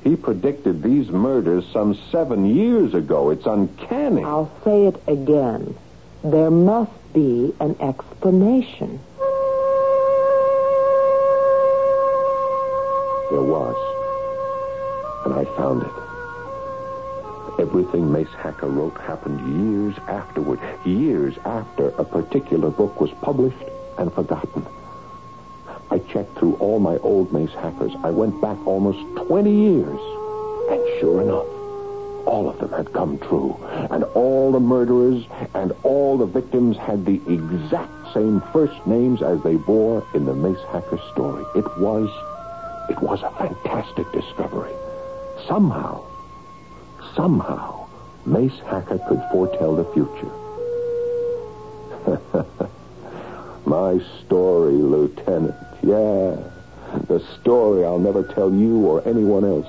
He 0.03 0.15
predicted 0.15 0.83
these 0.83 1.09
murders 1.09 1.63
some 1.71 1.95
seven 2.11 2.45
years 2.55 2.93
ago. 2.93 3.29
It's 3.29 3.45
uncanny. 3.45 4.23
I'll 4.23 4.51
say 4.63 4.85
it 4.87 5.01
again. 5.07 5.75
There 6.23 6.51
must 6.51 6.91
be 7.13 7.53
an 7.59 7.75
explanation. 7.79 8.99
There 13.31 13.41
was. 13.41 13.75
And 15.25 15.33
I 15.33 15.45
found 15.55 15.83
it. 15.83 16.00
Everything 17.61 18.11
Mace 18.11 18.33
Hacker 18.39 18.67
wrote 18.67 18.97
happened 18.97 19.39
years 19.69 19.95
afterward, 20.07 20.59
years 20.83 21.37
after 21.45 21.89
a 21.89 22.03
particular 22.03 22.71
book 22.71 22.99
was 22.99 23.11
published 23.21 23.63
and 23.99 24.11
forgotten. 24.11 24.65
I 25.91 25.99
checked 25.99 26.39
through 26.39 26.55
all 26.55 26.79
my 26.79 26.97
old 26.97 27.31
Mace 27.31 27.53
Hackers. 27.53 27.91
I 28.03 28.09
went 28.09 28.41
back 28.41 28.57
almost 28.65 28.97
20 29.27 29.51
years. 29.51 29.99
And 30.71 30.99
sure 30.99 31.21
enough, 31.21 31.45
all 32.25 32.49
of 32.49 32.57
them 32.57 32.71
had 32.71 32.91
come 32.93 33.19
true. 33.19 33.55
And 33.91 34.05
all 34.15 34.51
the 34.51 34.59
murderers 34.59 35.23
and 35.53 35.71
all 35.83 36.17
the 36.17 36.25
victims 36.25 36.77
had 36.77 37.05
the 37.05 37.21
exact 37.31 38.11
same 38.11 38.41
first 38.51 38.87
names 38.87 39.21
as 39.21 39.39
they 39.43 39.57
bore 39.57 40.03
in 40.15 40.25
the 40.25 40.33
Mace 40.33 40.65
Hacker 40.71 40.99
story. 41.11 41.45
It 41.53 41.77
was, 41.77 42.09
it 42.89 42.99
was 43.03 43.21
a 43.21 43.29
fantastic 43.37 44.11
discovery. 44.11 44.73
Somehow, 45.47 46.03
somehow, 47.15 47.87
Mace 48.25 48.59
Hacker 48.65 48.99
could 49.07 49.21
foretell 49.31 49.75
the 49.75 49.85
future. 49.93 50.31
My 53.65 53.99
story, 54.25 54.73
Lieutenant. 54.73 55.55
Yeah. 55.83 56.37
The 57.07 57.23
story 57.39 57.85
I'll 57.85 57.99
never 57.99 58.23
tell 58.23 58.53
you 58.53 58.85
or 58.85 59.07
anyone 59.07 59.45
else 59.45 59.67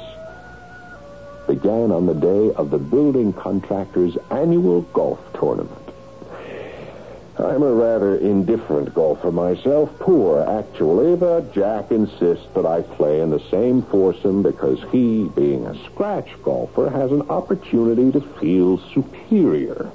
began 1.47 1.93
on 1.93 2.07
the 2.07 2.15
day 2.15 2.53
of 2.55 2.71
the 2.71 2.79
building 2.79 3.33
contractor's 3.33 4.17
annual 4.31 4.83
golf 4.93 5.21
tournament. 5.35 5.82
I'm 7.39 7.63
a 7.63 7.73
rather 7.73 8.17
indifferent 8.19 8.95
golfer 8.95 9.33
myself, 9.33 9.91
poor 9.99 10.43
actually, 10.43 11.17
but 11.17 11.55
Jack 11.55 11.91
insists 11.91 12.47
that 12.55 12.67
I 12.67 12.83
play 12.83 13.21
in 13.21 13.31
the 13.31 13.41
same 13.51 13.83
foursome 13.85 14.43
because 14.43 14.79
he, 14.91 15.31
being 15.35 15.65
a 15.67 15.75
scratch 15.87 16.29
golfer, 16.43 16.91
has 16.91 17.11
an 17.11 17.23
opportunity 17.31 18.13
to 18.13 18.21
feel 18.39 18.79
superior. 18.93 19.91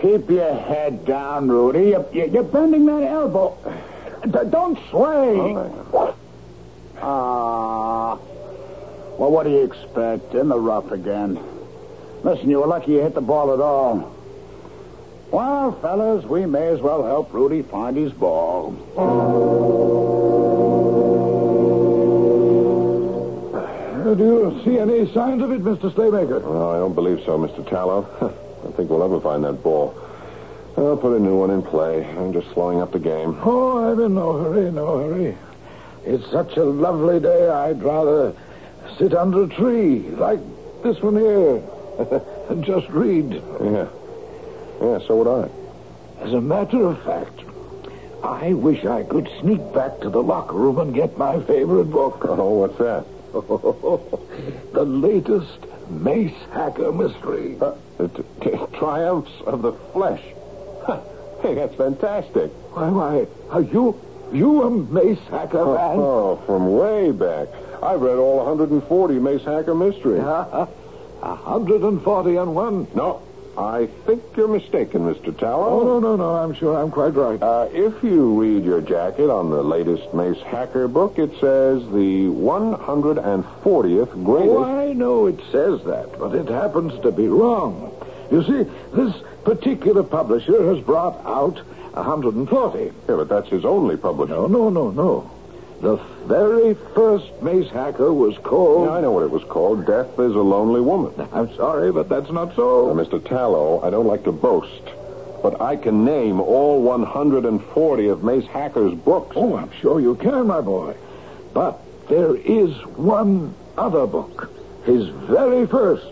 Keep 0.00 0.28
your 0.30 0.54
head 0.54 1.06
down, 1.06 1.48
Rudy. 1.48 1.90
You're, 1.90 2.26
you're 2.26 2.42
bending 2.42 2.84
that 2.86 3.02
elbow. 3.02 3.56
D- 4.24 4.50
don't 4.50 4.78
sway. 4.90 5.54
Ah. 7.00 8.16
Well, 9.18 9.30
what 9.30 9.44
do 9.44 9.50
you 9.50 9.62
expect? 9.64 10.34
In 10.34 10.48
the 10.48 10.58
rough 10.58 10.90
again. 10.92 11.38
Listen, 12.22 12.50
you 12.50 12.58
were 12.60 12.66
lucky 12.66 12.92
you 12.92 12.98
hit 13.00 13.14
the 13.14 13.20
ball 13.20 13.52
at 13.54 13.60
all. 13.60 14.11
Well, 15.32 15.72
fellas, 15.80 16.26
we 16.26 16.44
may 16.44 16.68
as 16.68 16.80
well 16.82 17.02
help 17.06 17.32
Rudy 17.32 17.62
find 17.62 17.96
his 17.96 18.12
ball. 18.12 18.76
Uh, 23.54 24.14
do 24.14 24.22
you 24.22 24.60
see 24.62 24.78
any 24.78 25.10
signs 25.14 25.42
of 25.42 25.50
it, 25.50 25.64
Mr. 25.64 25.90
Slaymaker? 25.90 26.42
Well, 26.42 26.70
I 26.70 26.76
don't 26.76 26.94
believe 26.94 27.24
so, 27.24 27.38
Mr. 27.38 27.66
Tallow. 27.66 28.06
I 28.68 28.72
think 28.72 28.90
we'll 28.90 29.02
ever 29.02 29.22
find 29.22 29.42
that 29.44 29.62
ball. 29.62 29.94
I'll 30.76 30.98
put 30.98 31.16
a 31.16 31.18
new 31.18 31.36
one 31.36 31.48
in 31.48 31.62
play. 31.62 32.04
I'm 32.04 32.34
just 32.34 32.50
slowing 32.52 32.82
up 32.82 32.92
the 32.92 32.98
game. 32.98 33.38
Oh, 33.42 33.90
I'm 33.90 34.00
in 34.00 34.14
no 34.14 34.34
hurry, 34.38 34.70
no 34.70 34.98
hurry. 34.98 35.34
It's 36.04 36.30
such 36.30 36.58
a 36.58 36.64
lovely 36.64 37.20
day, 37.20 37.48
I'd 37.48 37.82
rather 37.82 38.34
sit 38.98 39.14
under 39.14 39.44
a 39.44 39.48
tree, 39.48 40.00
like 40.10 40.40
this 40.82 41.00
one 41.00 41.16
here, 41.16 41.62
and 42.50 42.62
just 42.66 42.86
read. 42.90 43.32
Yeah. 43.32 43.88
Yeah, 44.82 44.98
so 45.06 45.16
would 45.22 45.28
I. 45.28 46.24
As 46.24 46.32
a 46.34 46.40
matter 46.40 46.84
of 46.86 47.02
fact, 47.04 47.40
I 48.22 48.52
wish 48.52 48.84
I 48.84 49.02
could 49.04 49.28
sneak 49.40 49.72
back 49.72 50.00
to 50.00 50.10
the 50.10 50.22
locker 50.22 50.54
room 50.56 50.78
and 50.78 50.94
get 50.94 51.16
my 51.16 51.40
favorite 51.44 51.84
book. 51.90 52.24
Oh, 52.28 52.66
what's 52.66 52.78
that? 52.78 53.04
the 54.72 54.84
latest 54.84 55.58
Mace 55.90 56.34
Hacker 56.52 56.92
mystery. 56.92 57.56
Uh, 57.60 57.74
the 57.98 58.08
t- 58.08 58.22
t- 58.42 58.50
triumphs 58.78 59.30
of 59.46 59.62
the 59.62 59.72
flesh. 59.92 60.22
Hey, 61.42 61.54
that's 61.54 61.74
fantastic. 61.74 62.50
Why, 62.72 62.88
why, 62.88 63.26
are 63.50 63.62
you, 63.62 64.00
you 64.32 64.62
a 64.62 64.70
Mace 64.70 65.18
Hacker 65.30 65.58
Oh, 65.58 65.76
fan? 65.76 65.98
oh, 65.98 66.42
from 66.46 66.72
way 66.72 67.10
back. 67.10 67.48
I've 67.82 68.00
read 68.00 68.16
all 68.16 68.36
140 68.38 69.18
Mace 69.18 69.42
Hacker 69.44 69.74
mysteries. 69.74 70.22
A 71.22 71.36
140 71.36 72.36
and 72.36 72.54
one. 72.54 72.86
No, 72.96 73.22
I 73.56 73.86
think 74.06 74.22
you're 74.34 74.48
mistaken, 74.48 75.02
Mr. 75.02 75.36
Tallow. 75.36 75.80
Oh, 75.80 75.84
no, 75.84 76.00
no, 76.00 76.16
no, 76.16 76.34
I'm 76.36 76.54
sure 76.54 76.76
I'm 76.76 76.90
quite 76.90 77.14
right. 77.14 77.42
Uh, 77.42 77.68
if 77.70 78.02
you 78.02 78.40
read 78.40 78.64
your 78.64 78.80
jacket 78.80 79.28
on 79.30 79.50
the 79.50 79.62
latest 79.62 80.14
Mace 80.14 80.40
Hacker 80.40 80.88
book, 80.88 81.18
it 81.18 81.30
says 81.32 81.82
the 81.92 82.28
140th 82.28 84.24
greatest. 84.24 84.50
Oh, 84.50 84.64
I 84.64 84.94
know 84.94 85.26
it 85.26 85.38
says 85.50 85.84
that, 85.84 86.18
but 86.18 86.34
it 86.34 86.48
happens 86.48 86.98
to 87.02 87.12
be 87.12 87.28
wrong. 87.28 87.94
You 88.30 88.42
see, 88.44 88.70
this 88.94 89.14
particular 89.44 90.02
publisher 90.02 90.74
has 90.74 90.82
brought 90.82 91.18
out 91.26 91.58
140. 91.92 92.84
Yeah, 92.84 92.90
but 93.06 93.28
that's 93.28 93.48
his 93.48 93.66
only 93.66 93.98
publisher. 93.98 94.32
No, 94.32 94.46
no, 94.46 94.70
no, 94.70 94.90
no. 94.90 95.30
The 95.82 95.96
very 96.26 96.74
first 96.94 97.26
Mace 97.42 97.68
Hacker 97.70 98.12
was 98.14 98.38
called. 98.38 98.86
Yeah, 98.86 98.92
I 98.94 99.00
know 99.00 99.10
what 99.10 99.24
it 99.24 99.30
was 99.32 99.42
called. 99.44 99.84
Death 99.84 100.12
is 100.18 100.32
a 100.34 100.40
Lonely 100.40 100.80
Woman. 100.80 101.12
I'm 101.32 101.54
sorry, 101.56 101.90
but 101.90 102.08
that's 102.08 102.30
not 102.30 102.54
so. 102.54 102.94
Now, 102.94 103.02
Mr. 103.02 103.22
Tallow, 103.22 103.80
I 103.82 103.90
don't 103.90 104.06
like 104.06 104.22
to 104.24 104.32
boast, 104.32 104.82
but 105.42 105.60
I 105.60 105.74
can 105.76 106.04
name 106.04 106.40
all 106.40 106.80
140 106.82 108.06
of 108.08 108.22
Mace 108.22 108.46
Hacker's 108.46 108.94
books. 108.94 109.34
Oh, 109.36 109.56
I'm 109.56 109.72
sure 109.80 109.98
you 110.00 110.14
can, 110.14 110.46
my 110.46 110.60
boy. 110.60 110.94
But 111.52 111.80
there 112.08 112.36
is 112.36 112.70
one 112.96 113.52
other 113.76 114.06
book. 114.06 114.50
His 114.86 115.08
very 115.08 115.66
first. 115.66 116.06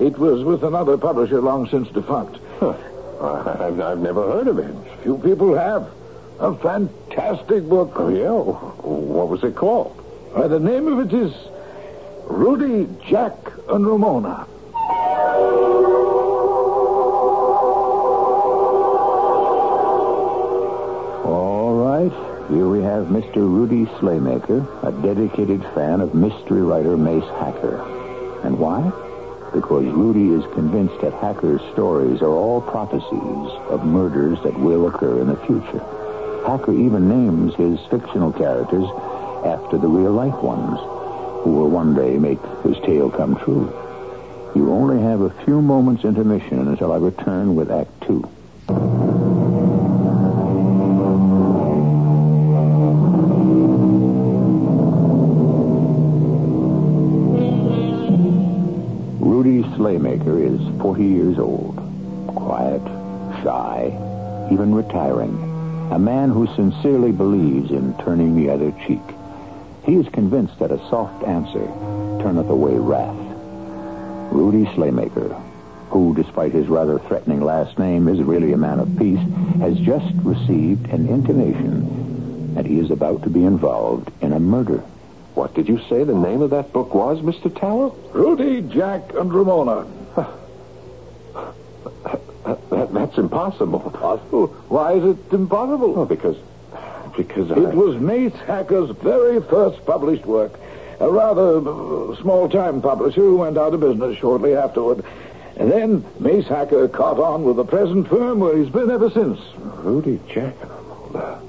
It 0.00 0.16
was 0.16 0.44
with 0.44 0.62
another 0.62 0.96
publisher 0.96 1.40
long 1.40 1.68
since 1.68 1.88
defunct. 1.88 2.38
Huh. 2.60 2.74
I- 3.20 3.66
I've, 3.66 3.80
I've 3.80 3.98
never 3.98 4.22
heard 4.30 4.46
of 4.46 4.60
it. 4.60 4.72
Few 5.02 5.18
people 5.18 5.56
have. 5.56 5.90
A 6.40 6.54
fantastic 6.54 7.68
book. 7.68 7.92
Oh, 7.96 8.08
yeah? 8.08 8.30
What 8.30 9.28
was 9.28 9.42
it 9.42 9.56
called? 9.56 9.92
Uh, 10.34 10.46
the 10.46 10.60
name 10.60 10.86
of 10.86 11.12
it 11.12 11.12
is 11.12 11.32
Rudy, 12.28 12.86
Jack, 13.08 13.34
and 13.68 13.84
Ramona. 13.84 14.46
All 21.24 21.74
right. 21.74 22.12
Here 22.50 22.68
we 22.68 22.82
have 22.82 23.06
Mr. 23.06 23.36
Rudy 23.36 23.86
Slaymaker, 23.98 24.62
a 24.86 24.92
dedicated 25.02 25.62
fan 25.74 26.00
of 26.00 26.14
mystery 26.14 26.62
writer 26.62 26.96
Mace 26.96 27.28
Hacker. 27.40 27.82
And 28.44 28.58
why? 28.58 28.82
Because 29.52 29.86
Rudy 29.86 30.28
is 30.34 30.44
convinced 30.54 31.00
that 31.00 31.14
Hacker's 31.14 31.62
stories 31.72 32.22
are 32.22 32.30
all 32.30 32.60
prophecies 32.60 33.50
of 33.70 33.84
murders 33.84 34.38
that 34.44 34.58
will 34.58 34.86
occur 34.86 35.20
in 35.20 35.26
the 35.26 35.36
future. 35.46 35.84
Hacker 36.48 36.72
even 36.72 37.10
names 37.10 37.54
his 37.56 37.78
fictional 37.90 38.32
characters 38.32 38.86
after 39.44 39.76
the 39.76 39.86
real 39.86 40.12
life 40.12 40.42
ones, 40.42 40.78
who 41.42 41.50
will 41.50 41.68
one 41.68 41.94
day 41.94 42.16
make 42.16 42.40
his 42.64 42.74
tale 42.86 43.10
come 43.10 43.36
true. 43.36 43.70
You 44.54 44.72
only 44.72 44.98
have 45.02 45.20
a 45.20 45.44
few 45.44 45.60
moments 45.60 46.04
intermission 46.04 46.66
until 46.66 46.92
I 46.92 46.96
return 46.96 47.54
with 47.54 47.70
Act 47.70 47.90
Two. 48.00 48.24
Rudy 59.20 59.64
Slaymaker 59.76 60.40
is 60.40 60.80
40 60.80 61.04
years 61.04 61.38
old. 61.38 61.76
Quiet, 62.28 62.80
shy, 63.44 63.92
even 64.50 64.74
retiring. 64.74 65.47
A 65.90 65.98
man 65.98 66.28
who 66.30 66.46
sincerely 66.54 67.12
believes 67.12 67.70
in 67.70 67.94
turning 67.98 68.36
the 68.36 68.50
other 68.50 68.72
cheek. 68.86 69.00
He 69.84 69.94
is 69.94 70.08
convinced 70.10 70.58
that 70.58 70.70
a 70.70 70.78
soft 70.90 71.24
answer 71.24 71.66
turneth 72.22 72.50
away 72.50 72.74
wrath. 72.74 73.16
Rudy 74.30 74.66
Slaymaker, 74.72 75.40
who, 75.88 76.14
despite 76.14 76.52
his 76.52 76.68
rather 76.68 76.98
threatening 76.98 77.40
last 77.40 77.78
name, 77.78 78.06
is 78.06 78.20
really 78.22 78.52
a 78.52 78.58
man 78.58 78.80
of 78.80 78.98
peace, 78.98 79.18
has 79.60 79.78
just 79.78 80.14
received 80.22 80.86
an 80.88 81.08
intimation 81.08 82.54
that 82.54 82.66
he 82.66 82.78
is 82.78 82.90
about 82.90 83.22
to 83.22 83.30
be 83.30 83.44
involved 83.44 84.10
in 84.20 84.34
a 84.34 84.40
murder. 84.40 84.78
What 85.34 85.54
did 85.54 85.68
you 85.68 85.78
say 85.88 86.04
the 86.04 86.14
name 86.14 86.42
of 86.42 86.50
that 86.50 86.72
book 86.72 86.94
was, 86.94 87.20
Mr. 87.20 87.48
Tallow? 87.58 87.96
Rudy, 88.12 88.60
Jack, 88.60 89.14
and 89.14 89.32
Ramona. 89.32 89.86
Impossible. 93.18 93.80
Possible? 93.80 94.46
Why 94.68 94.92
is 94.94 95.04
it 95.04 95.32
impossible? 95.32 95.98
Oh, 95.98 96.04
because... 96.04 96.36
Because 97.16 97.50
I... 97.50 97.56
It 97.56 97.74
was 97.74 97.96
Mace 97.96 98.34
Hacker's 98.46 98.90
very 98.90 99.40
first 99.42 99.84
published 99.84 100.24
work, 100.24 100.58
a 101.00 101.10
rather 101.10 101.58
uh, 101.58 102.16
small-time 102.22 102.80
publisher 102.80 103.20
who 103.20 103.36
went 103.36 103.58
out 103.58 103.74
of 103.74 103.80
business 103.80 104.16
shortly 104.18 104.54
afterward. 104.54 105.04
And 105.56 105.72
then 105.72 106.04
Mace 106.20 106.46
Hacker 106.46 106.86
caught 106.88 107.18
on 107.18 107.42
with 107.42 107.56
the 107.56 107.64
present 107.64 108.08
firm 108.08 108.38
where 108.38 108.56
he's 108.56 108.68
been 108.68 108.90
ever 108.90 109.10
since. 109.10 109.40
Rudy 109.56 110.20
Jack 110.28 110.54
and 110.62 110.70
Ramona. 110.70 111.40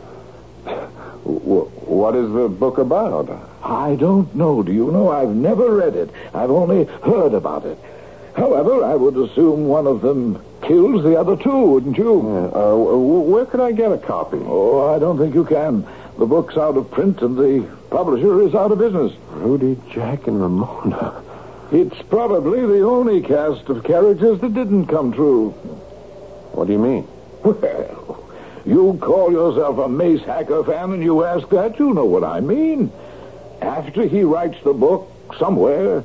What 1.23 2.15
is 2.15 2.31
the 2.31 2.49
book 2.49 2.79
about? 2.79 3.29
I 3.61 3.95
don't 3.95 4.33
know. 4.33 4.63
Do 4.63 4.71
you 4.71 4.91
know? 4.91 5.09
I've 5.09 5.35
never 5.35 5.75
read 5.75 5.95
it. 5.95 6.09
I've 6.33 6.49
only 6.49 6.85
heard 6.85 7.33
about 7.33 7.65
it. 7.65 7.77
However, 8.35 8.83
I 8.83 8.95
would 8.95 9.15
assume 9.17 9.67
one 9.67 9.85
of 9.85 10.01
them 10.01 10.43
kills 10.61 11.03
the 11.03 11.19
other 11.19 11.35
two, 11.35 11.57
wouldn't 11.57 11.97
you? 11.97 12.51
Uh, 12.53 12.75
where 12.75 13.45
could 13.45 13.59
I 13.59 13.71
get 13.71 13.91
a 13.91 13.97
copy? 13.97 14.39
Oh, 14.41 14.93
I 14.93 14.99
don't 14.99 15.17
think 15.17 15.33
you 15.35 15.45
can. 15.45 15.85
The 16.17 16.25
book's 16.25 16.57
out 16.57 16.77
of 16.77 16.91
print 16.91 17.21
and 17.21 17.37
the 17.37 17.65
publisher 17.89 18.41
is 18.41 18.53
out 18.53 18.71
of 18.71 18.79
business. 18.79 19.13
Rudy, 19.31 19.77
Jack, 19.91 20.27
and 20.27 20.41
Ramona. 20.41 21.23
It's 21.71 22.01
probably 22.09 22.65
the 22.65 22.81
only 22.81 23.21
cast 23.21 23.69
of 23.69 23.83
characters 23.83 24.39
that 24.41 24.53
didn't 24.53 24.87
come 24.87 25.13
true. 25.13 25.51
What 26.51 26.67
do 26.67 26.73
you 26.73 26.79
mean? 26.79 27.07
Well, 27.43 28.25
you 28.65 28.97
call 29.01 29.31
yourself 29.31 29.77
a 29.77 29.87
Mace 29.87 30.21
Hacker 30.21 30.63
fan 30.63 30.91
and 30.91 31.03
you 31.03 31.23
ask 31.23 31.47
that, 31.49 31.79
you 31.79 31.93
know 31.93 32.05
what 32.05 32.23
I 32.23 32.39
mean. 32.39 32.91
After 33.61 34.03
he 34.03 34.23
writes 34.23 34.57
the 34.63 34.73
book, 34.73 35.11
somewhere, 35.37 36.03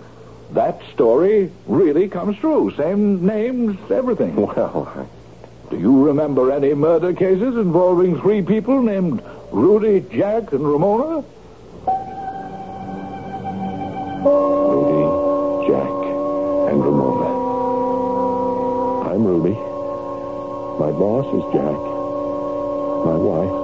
that 0.55 0.81
story 0.93 1.51
really 1.67 2.09
comes 2.09 2.39
true. 2.39 2.73
Same 2.77 3.27
names, 3.27 3.79
everything. 3.91 4.37
Well, 4.37 5.09
Do 5.71 5.79
you 5.79 6.05
remember 6.05 6.53
any 6.53 6.75
murder 6.75 7.13
cases 7.13 7.57
involving 7.57 8.21
three 8.21 8.43
people 8.43 8.81
named 8.83 9.23
Rudy, 9.51 10.01
Jack, 10.17 10.53
and 10.53 10.67
Ramona? 10.67 11.25
Rudy, 14.25 15.05
Jack, 15.69 16.71
and 16.71 16.85
Ramona. 16.85 17.31
I'm 19.11 19.25
Rudy. 19.25 19.55
My 20.79 20.91
boss 20.91 21.27
is 21.35 21.45
Jack. 21.53 21.79
My 23.05 23.17
wife 23.17 23.55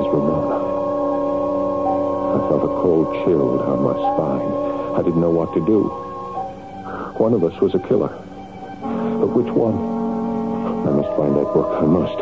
is 0.00 0.06
Ramona. 0.12 0.58
I 2.34 2.48
felt 2.48 2.64
a 2.64 2.72
cold 2.82 3.14
chill 3.24 3.58
down 3.58 3.82
my 3.82 3.94
spine. 3.94 4.52
I 4.96 5.02
didn't 5.02 5.20
know 5.20 5.30
what 5.30 5.52
to 5.54 5.60
do. 5.60 5.90
One 7.18 7.32
of 7.32 7.42
us 7.44 7.58
was 7.60 7.74
a 7.74 7.78
killer. 7.78 8.08
But 8.08 9.32
which 9.34 9.52
one? 9.52 9.74
I 10.86 10.90
must 10.90 11.08
find 11.16 11.34
that 11.34 11.52
book. 11.52 11.66
I 11.72 11.86
must. 11.86 12.18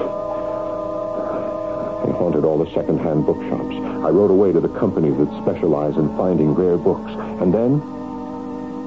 I 2.05 2.13
haunted 2.17 2.45
all 2.45 2.63
the 2.63 2.73
second-hand 2.75 3.27
bookshops. 3.27 3.75
I 4.05 4.11
wrote 4.11 4.31
away 4.31 4.53
to 4.53 4.61
the 4.61 4.69
companies 4.69 5.17
that 5.19 5.29
specialize 5.43 5.97
in 5.97 6.17
finding 6.17 6.55
rare 6.55 6.77
books. 6.77 7.11
And 7.43 7.53
then, 7.53 7.81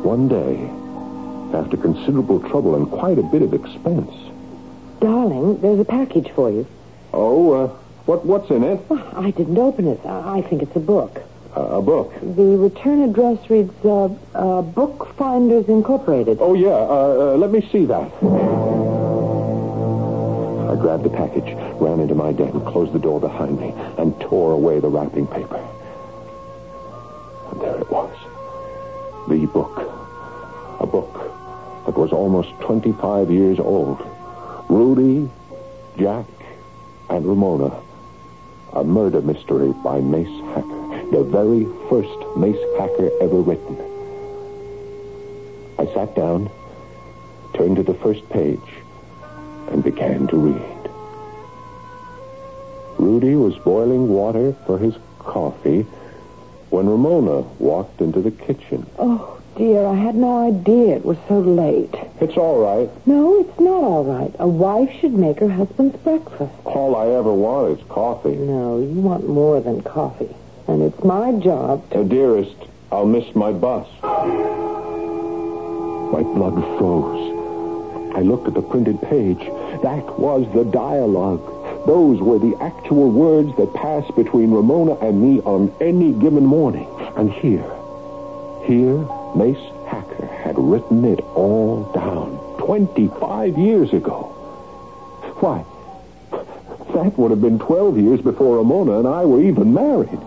one 0.04 0.28
day, 0.28 0.70
after 1.58 1.78
considerable 1.78 2.40
trouble 2.40 2.76
and 2.76 2.90
quite 2.90 3.20
a 3.20 3.24
bit 3.24 3.42
of 3.42 3.54
expense. 3.54 4.12
Darling, 5.00 5.60
there's 5.62 5.80
a 5.80 5.86
package 5.86 6.32
for 6.32 6.50
you. 6.50 6.66
Oh, 7.14 7.52
uh, 7.52 7.68
what 8.06 8.26
what's 8.26 8.50
in 8.50 8.64
it? 8.64 8.80
Oh, 8.90 9.14
I 9.16 9.32
didn't 9.32 9.58
open 9.58 9.88
it. 9.88 10.06
I 10.06 10.42
think 10.42 10.62
it's 10.62 10.76
a 10.76 10.80
book. 10.80 11.22
A 11.58 11.82
book. 11.82 12.14
The 12.22 12.44
return 12.58 13.02
address 13.02 13.50
reads 13.50 13.74
uh, 13.84 14.06
uh, 14.06 14.62
Bookfinders 14.62 15.68
Incorporated. 15.68 16.38
Oh, 16.40 16.54
yeah. 16.54 16.70
Uh, 16.70 17.34
uh, 17.34 17.38
let 17.38 17.52
me 17.52 17.68
see 17.72 17.86
that. 17.86 18.12
I 20.70 20.76
grabbed 20.80 21.04
the 21.04 21.10
package, 21.10 21.56
ran 21.82 22.00
into 22.00 22.14
my 22.14 22.32
den, 22.32 22.52
closed 22.66 22.94
the 22.94 23.00
door 23.00 23.20
behind 23.20 23.60
me, 23.60 23.74
and 23.98 24.20
tore 24.22 24.52
away 24.52 24.80
the 24.80 24.90
wrapping 24.90 25.26
paper. 25.28 25.58
And 27.52 27.62
there 27.62 27.80
it 27.80 27.90
was. 27.90 28.16
The 29.28 29.46
book. 29.48 29.78
A 30.80 30.86
book 30.86 31.14
that 31.86 31.98
was 31.98 32.12
almost 32.12 32.50
25 32.62 33.32
years 33.32 33.60
old. 33.60 34.06
Rudy, 34.70 35.30
Jack, 35.98 36.26
and 37.10 37.26
Ramona. 37.26 37.82
A 38.74 38.84
murder 38.84 39.22
mystery 39.22 39.74
by 39.84 40.02
Mace 40.02 40.28
Hacker. 40.54 40.87
The 41.10 41.24
very 41.24 41.66
first 41.90 42.38
Mace 42.38 42.60
Hacker 42.78 43.10
ever 43.22 43.40
written. 43.40 43.78
I 45.80 45.86
sat 45.94 46.14
down, 46.16 46.50
turned 47.54 47.78
to 47.78 47.84
the 47.84 47.94
first 47.94 48.28
page, 48.30 48.60
and 49.70 49.82
began 49.84 50.28
to 50.28 50.38
read. 50.38 50.90
Rudy 53.00 53.36
was 53.36 53.56
boiling 53.60 54.10
water 54.10 54.54
for 54.66 54.78
his 54.78 54.96
coffee 55.20 55.84
when 56.72 56.90
Ramona 56.90 57.42
walked 57.58 58.02
into 58.02 58.22
the 58.22 58.32
kitchen. 58.32 58.86
Oh, 59.00 59.40
dear, 59.56 59.86
I 59.86 59.96
had 59.96 60.16
no 60.16 60.46
idea 60.46 60.98
it 60.98 61.06
was 61.06 61.18
so 61.30 61.40
late. 61.40 61.96
It's 62.20 62.36
all 62.36 62.60
right. 62.60 62.90
No, 63.08 63.40
it's 63.40 63.60
not 63.62 63.82
all 63.82 64.04
right. 64.04 64.36
A 64.40 64.48
wife 64.48 64.92
should 65.00 65.14
make 65.14 65.40
her 65.40 65.50
husband's 65.50 65.96
breakfast. 65.98 66.54
All 66.66 66.98
I 66.98 67.08
ever 67.08 67.34
want 67.34 67.80
is 67.80 67.86
coffee. 67.88 68.36
No, 68.36 68.80
you 68.80 69.00
want 69.00 69.28
more 69.28 69.62
than 69.62 69.82
coffee. 69.82 70.36
And 70.68 70.82
it's 70.84 71.04
my 71.04 71.32
job 71.34 71.84
Uh, 71.96 72.04
dearest, 72.04 72.56
I'll 72.92 73.06
miss 73.06 73.34
my 73.36 73.52
bus. 73.54 73.88
My 76.12 76.24
blood 76.24 76.56
froze. 76.78 77.34
I 78.16 78.22
looked 78.22 78.48
at 78.48 78.54
the 78.54 78.62
printed 78.62 79.02
page. 79.02 79.40
That 79.84 80.20
was 80.20 80.46
the 80.54 80.66
dialogue. 80.66 81.42
Those 81.86 82.20
were 82.22 82.40
the 82.40 82.56
actual 82.62 83.10
words 83.10 83.56
that 83.58 83.74
passed 83.74 84.14
between 84.16 84.52
Ramona 84.52 84.96
and 84.96 85.22
me 85.22 85.40
on 85.42 85.72
any 85.80 86.12
given 86.14 86.46
morning. 86.46 86.88
And 87.16 87.32
here, 87.32 87.72
here, 88.66 89.06
Mace 89.36 89.72
Hacker 89.88 90.26
had 90.26 90.58
written 90.58 91.06
it 91.06 91.20
all 91.36 91.84
down 91.94 92.38
25 92.60 93.58
years 93.58 93.94
ago. 93.94 94.34
Why, 95.40 95.64
that 96.94 97.18
would 97.18 97.32
have 97.32 97.42
been 97.42 97.60
12 97.60 97.98
years 98.00 98.22
before 98.22 98.58
Ramona 98.58 99.00
and 99.00 99.08
I 99.08 99.24
were 99.26 99.42
even 99.42 99.74
married. 99.74 100.20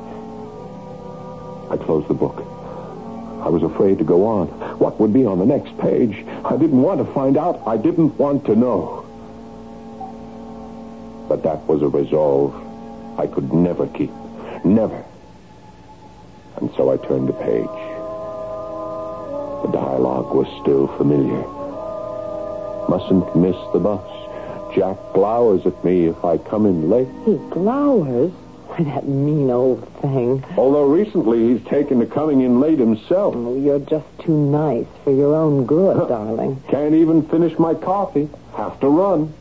I 1.70 1.76
closed 1.76 2.09
the 2.09 2.14
book. 2.14 2.37
I 3.42 3.48
was 3.48 3.62
afraid 3.62 3.98
to 3.98 4.04
go 4.04 4.26
on. 4.26 4.48
What 4.78 5.00
would 5.00 5.12
be 5.14 5.24
on 5.24 5.38
the 5.38 5.46
next 5.46 5.76
page? 5.78 6.26
I 6.44 6.56
didn't 6.56 6.83
want 6.83 6.98
to 7.04 7.11
find 7.14 7.38
out. 7.38 7.62
I 7.66 7.76
didn't 7.76 8.18
want 8.18 8.44
to 8.46 8.56
know. 8.56 9.06
But 11.28 11.42
that 11.44 11.66
was 11.66 11.80
a 11.80 11.88
resolve 11.88 12.54
I 13.18 13.26
could 13.26 13.52
never 13.52 13.87
keep. 13.87 14.11
Never. 14.64 15.04
And 16.56 16.70
so 16.76 16.90
I 16.92 16.96
turned 16.98 17.28
the 17.28 17.33
page. 17.33 17.78
The 19.64 19.72
dialogue 19.72 20.35
was 20.35 20.46
still 20.61 20.88
familiar. 20.98 21.46
Mustn't 22.88 23.37
miss 23.37 23.56
the 23.72 23.78
bus. 23.78 24.04
Jack 24.74 24.96
glowers 25.14 25.64
at 25.66 25.85
me 25.85 26.06
if 26.06 26.24
I 26.24 26.37
come 26.38 26.66
in 26.66 26.90
late. 26.90 27.09
He 27.24 27.37
glowers. 27.48 28.33
That 28.81 29.07
mean 29.07 29.51
old 29.51 29.87
thing. 30.01 30.43
Although 30.57 30.87
recently 30.87 31.49
he's 31.49 31.62
taken 31.69 32.01
to 32.01 32.07
coming 32.07 32.40
in 32.40 32.61
late 32.61 32.79
himself. 32.79 33.35
Oh, 33.37 33.55
you're 33.55 33.79
just 33.79 34.07
too 34.21 34.35
nice 34.35 34.87
for 35.05 35.12
your 35.12 35.35
own 35.35 35.66
good, 35.66 36.09
darling. 36.09 36.62
Can't 36.69 36.95
even 36.95 37.23
finish 37.29 37.59
my 37.59 37.75
coffee. 37.75 38.31
Have 38.55 38.81
to 38.81 38.88
run. 38.88 39.35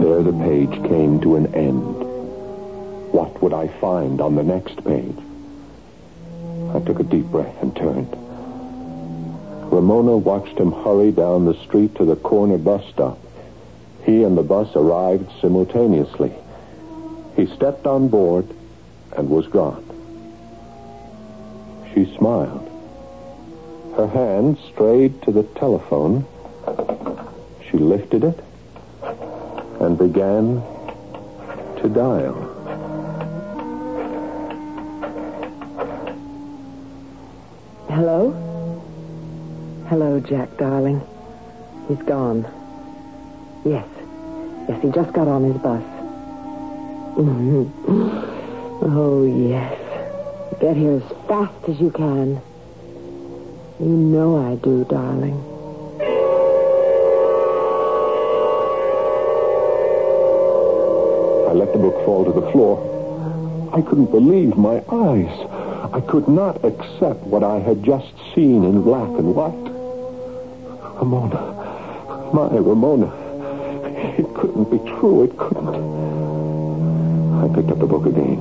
There 0.00 0.22
the 0.22 0.32
page 0.32 0.72
came 0.88 1.20
to 1.20 1.36
an 1.36 1.54
end. 1.54 1.96
What 3.12 3.42
would 3.42 3.52
I 3.52 3.68
find 3.78 4.22
on 4.22 4.36
the 4.36 4.42
next 4.42 4.82
page? 4.84 5.18
I 6.74 6.80
took 6.80 6.98
a 6.98 7.04
deep 7.04 7.26
breath 7.26 7.60
and 7.60 7.76
turned. 7.76 8.10
Ramona 9.70 10.16
watched 10.16 10.56
him 10.56 10.72
hurry 10.72 11.12
down 11.12 11.44
the 11.44 11.62
street 11.64 11.94
to 11.96 12.06
the 12.06 12.16
corner 12.16 12.56
bus 12.56 12.82
stop. 12.90 13.18
He 14.06 14.22
and 14.22 14.38
the 14.38 14.42
bus 14.44 14.68
arrived 14.76 15.28
simultaneously. 15.40 16.32
He 17.34 17.46
stepped 17.46 17.88
on 17.88 18.06
board 18.06 18.46
and 19.16 19.28
was 19.28 19.48
gone. 19.48 19.82
She 21.92 22.16
smiled. 22.16 22.70
Her 23.96 24.06
hand 24.06 24.58
strayed 24.72 25.20
to 25.22 25.32
the 25.32 25.42
telephone. 25.42 26.24
She 27.68 27.78
lifted 27.78 28.22
it 28.22 28.38
and 29.80 29.98
began 29.98 30.62
to 31.82 31.88
dial. 31.92 32.52
Hello? 37.88 38.30
Hello, 39.88 40.20
Jack, 40.20 40.56
darling. 40.58 41.02
He's 41.88 42.02
gone. 42.02 42.46
Yes. 43.66 43.84
Yes, 44.68 44.80
he 44.80 44.90
just 44.92 45.12
got 45.12 45.26
on 45.26 45.42
his 45.44 45.56
bus. 45.58 45.82
Oh, 48.88 49.24
yes. 49.24 49.72
Get 50.60 50.76
here 50.76 50.92
as 50.92 51.02
fast 51.26 51.68
as 51.68 51.80
you 51.80 51.90
can. 51.90 52.40
You 53.80 53.86
know 53.86 54.36
I 54.36 54.54
do, 54.56 54.84
darling. 54.84 55.34
I 61.48 61.52
let 61.52 61.72
the 61.72 61.78
book 61.78 62.04
fall 62.04 62.24
to 62.26 62.32
the 62.38 62.50
floor. 62.52 62.78
I 63.74 63.80
couldn't 63.82 64.10
believe 64.10 64.56
my 64.56 64.84
eyes. 64.92 65.90
I 65.92 66.00
could 66.02 66.28
not 66.28 66.64
accept 66.64 67.22
what 67.24 67.42
I 67.42 67.58
had 67.58 67.82
just 67.82 68.12
seen 68.34 68.62
in 68.62 68.82
black 68.82 69.08
and 69.08 69.34
white. 69.34 69.72
Ramona. 71.00 72.30
My 72.32 72.54
Ramona. 72.56 73.25
It 74.46 74.50
couldn't 74.50 74.70
be 74.70 74.78
true. 75.00 75.24
It 75.24 75.36
couldn't. 75.36 75.74
I 77.42 77.48
picked 77.52 77.68
up 77.68 77.80
the 77.80 77.86
book 77.86 78.06
again. 78.06 78.38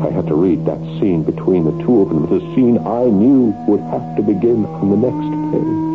I 0.00 0.08
had 0.08 0.28
to 0.28 0.36
read 0.36 0.64
that 0.64 0.78
scene 0.78 1.24
between 1.24 1.64
the 1.64 1.72
two 1.82 2.02
of 2.02 2.08
them, 2.08 2.30
the 2.30 2.38
scene 2.54 2.78
I 2.78 3.06
knew 3.06 3.52
would 3.66 3.80
have 3.80 4.14
to 4.14 4.22
begin 4.22 4.64
on 4.64 4.90
the 4.90 4.96
next 5.10 5.28
page. 5.50 5.90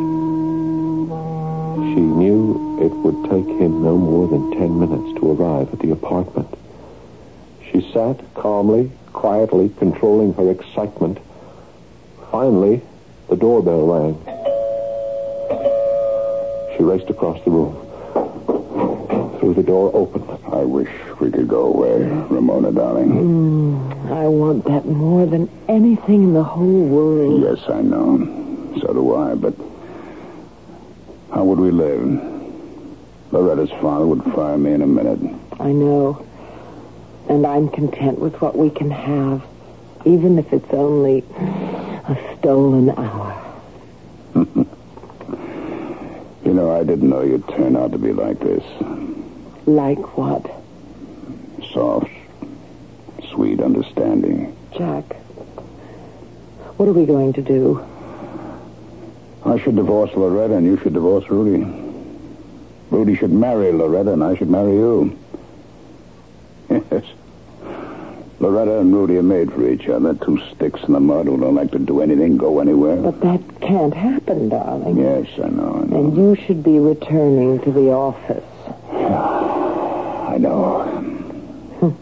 She 1.95 2.01
knew 2.01 2.77
it 2.81 2.91
would 2.97 3.23
take 3.29 3.47
him 3.57 3.81
no 3.81 3.97
more 3.97 4.27
than 4.27 4.51
ten 4.59 4.77
minutes 4.77 5.17
to 5.21 5.31
arrive 5.31 5.71
at 5.71 5.79
the 5.79 5.91
apartment. 5.91 6.53
She 7.71 7.79
sat 7.93 8.19
calmly, 8.33 8.91
quietly 9.13 9.69
controlling 9.79 10.33
her 10.33 10.51
excitement. 10.51 11.17
Finally, 12.29 12.81
the 13.29 13.37
doorbell 13.37 13.87
rang. 13.87 14.17
She 16.75 16.83
raced 16.83 17.09
across 17.09 17.41
the 17.45 17.51
room. 17.51 17.84
Threw 19.45 19.53
the 19.53 19.61
door 19.61 19.91
open. 19.93 20.23
I 20.51 20.63
wish 20.63 20.89
we 21.19 21.29
could 21.29 21.47
go 21.47 21.67
away, 21.67 22.01
Ramona, 22.31 22.71
darling. 22.71 23.11
Mm, 23.11 24.11
I 24.11 24.27
want 24.27 24.65
that 24.65 24.87
more 24.87 25.27
than 25.27 25.47
anything 25.67 26.23
in 26.23 26.33
the 26.33 26.43
whole 26.43 26.87
world. 26.87 27.43
Yes, 27.43 27.69
I 27.69 27.83
know. 27.83 28.73
So 28.81 28.91
do 28.91 29.15
I, 29.15 29.35
but 29.35 29.53
how 31.31 31.43
would 31.43 31.59
we 31.59 31.69
live? 31.69 32.01
Loretta's 33.31 33.69
father 33.81 34.07
would 34.07 34.23
fire 34.33 34.57
me 34.57 34.71
in 34.73 34.81
a 34.81 34.87
minute. 34.87 35.19
I 35.59 35.71
know. 35.71 36.25
And 37.29 37.45
I'm 37.45 37.69
content 37.69 38.17
with 38.17 38.41
what 38.41 38.57
we 38.57 38.71
can 38.71 38.89
have, 38.89 39.45
even 40.05 40.39
if 40.39 40.51
it's 40.53 40.73
only 40.73 41.19
a 41.37 42.35
stolen 42.39 42.89
hour. 42.97 43.43
You 46.55 46.61
know, 46.61 46.71
I 46.73 46.85
didn't 46.85 47.09
know 47.09 47.21
you'd 47.21 47.45
turn 47.49 47.75
out 47.75 47.91
to 47.91 47.97
be 47.97 48.13
like 48.13 48.39
this. 48.39 48.63
Like 49.65 50.15
what? 50.17 50.49
Soft, 51.73 52.09
sweet, 53.29 53.59
understanding. 53.59 54.55
Jack, 54.71 55.03
what 56.77 56.87
are 56.87 56.93
we 56.93 57.05
going 57.05 57.33
to 57.33 57.41
do? 57.41 57.85
I 59.43 59.59
should 59.59 59.75
divorce 59.75 60.11
Loretta 60.15 60.55
and 60.55 60.65
you 60.65 60.77
should 60.77 60.93
divorce 60.93 61.29
Rudy. 61.29 61.65
Rudy 62.89 63.17
should 63.17 63.33
marry 63.33 63.73
Loretta 63.73 64.13
and 64.13 64.23
I 64.23 64.37
should 64.37 64.49
marry 64.49 64.75
you. 64.75 65.19
Yes. 66.89 67.03
Loretta 68.45 68.79
and 68.79 68.93
Rudy 68.93 69.17
are 69.17 69.23
made 69.23 69.51
for 69.51 69.67
each 69.67 69.87
other. 69.89 70.13
Two 70.13 70.39
sticks 70.53 70.79
in 70.83 70.93
the 70.93 70.99
mud 70.99 71.25
who 71.25 71.35
don't 71.35 71.55
like 71.55 71.71
to 71.71 71.79
do 71.79 72.01
anything, 72.01 72.37
go 72.37 72.59
anywhere. 72.59 72.97
But 72.97 73.19
that 73.21 73.41
can't 73.59 73.93
happen, 73.93 74.49
darling. 74.49 74.97
Yes, 74.97 75.27
I 75.43 75.49
know, 75.49 75.81
I 75.81 75.85
know. 75.85 75.97
And 75.97 76.15
you 76.15 76.35
should 76.45 76.63
be 76.63 76.77
returning 76.77 77.59
to 77.61 77.71
the 77.71 77.89
office. 77.89 78.43
I 78.91 80.37
know. 80.37 80.85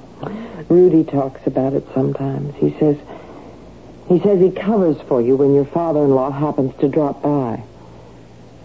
Rudy 0.70 1.06
talks 1.06 1.48
about 1.48 1.76
it 1.76 1.88
sometimes. 1.94 2.54
He 2.56 2.76
says 2.78 2.98
he 4.10 4.20
says 4.20 4.42
he 4.42 4.52
covers 4.52 5.00
for 5.08 5.22
you 5.22 5.38
when 5.38 5.56
your 5.56 5.66
father-in-law 5.66 6.32
happens 6.32 6.78
to 6.82 6.90
drop 6.90 7.22
by. 7.22 7.64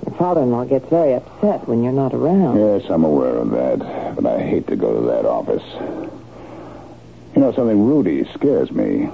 Your 0.04 0.16
father-in-law 0.16 0.64
gets 0.64 0.88
very 0.88 1.14
upset 1.14 1.68
when 1.68 1.84
you're 1.84 1.92
not 1.92 2.12
around. 2.12 2.58
Yes, 2.58 2.90
I'm 2.90 3.04
aware 3.04 3.36
of 3.36 3.50
that. 3.50 4.16
But 4.16 4.26
I 4.26 4.42
hate 4.42 4.66
to 4.66 4.74
go 4.74 5.00
to 5.00 5.06
that 5.06 5.24
office. 5.24 6.17
You 7.38 7.44
know 7.44 7.52
something, 7.52 7.86
Rudy 7.86 8.24
scares 8.34 8.68
me. 8.72 9.08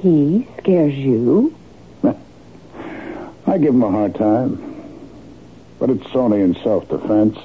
He 0.00 0.48
scares 0.58 0.92
you? 0.92 1.54
I 3.46 3.56
give 3.56 3.72
him 3.72 3.84
a 3.84 3.90
hard 3.92 4.16
time. 4.16 4.58
But 5.78 5.90
it's 5.90 6.08
only 6.12 6.40
in 6.40 6.56
self-defense. 6.56 7.38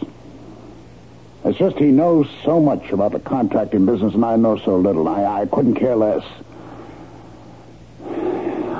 It's 1.43 1.60
just 1.60 1.78
he 1.78 1.91
knows 1.91 2.28
so 2.43 2.60
much 2.60 2.89
about 2.89 3.12
the 3.12 3.19
contracting 3.19 3.86
business 3.86 4.15
and 4.15 4.26
I 4.26 4.38
know 4.38 4.58
so 4.58 4.76
little. 4.76 5.08
I, 5.08 5.41
I 5.41 5.45
couldn't 5.45 5.76
care 5.76 5.95
less. 5.95 6.26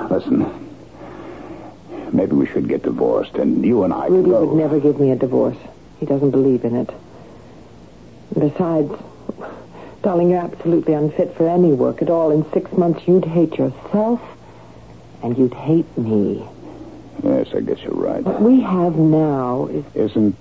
Listen, 0.10 0.72
maybe 2.13 2.36
we 2.36 2.48
should 2.48 2.68
get 2.68 2.82
divorced 2.82 3.36
and 3.36 3.63
you 3.63 3.84
and 3.84 3.94
I 3.94 4.08
Rudy 4.08 4.24
could 4.24 4.32
go. 4.32 4.46
would 4.48 4.58
never 4.58 4.80
give 4.80 5.00
me 5.00 5.12
a 5.12 5.15
divorce. 5.15 5.58
He 6.00 6.08
doesn't 6.08 6.32
believe 6.32 6.65
in 6.65 6.76
it. 6.76 6.89
Besides, 8.34 8.91
darling, 10.06 10.30
you're 10.30 10.39
absolutely 10.39 10.94
unfit 10.94 11.36
for 11.36 11.50
any 11.50 11.74
work 11.74 12.00
at 12.04 12.12
all. 12.12 12.30
In 12.30 12.46
six 12.52 12.72
months, 12.74 13.08
you'd 13.08 13.26
hate 13.26 13.58
yourself 13.58 14.22
and 15.24 15.36
you'd 15.36 15.56
hate 15.56 15.98
me. 15.98 16.48
Yes, 17.24 17.48
I 17.56 17.62
guess 17.62 17.80
you're 17.82 17.94
right. 17.96 18.24
What 18.24 18.39
we 18.39 18.62
have 18.62 18.96
now 18.98 19.65
is, 19.65 19.84
Isn't... 19.96 20.36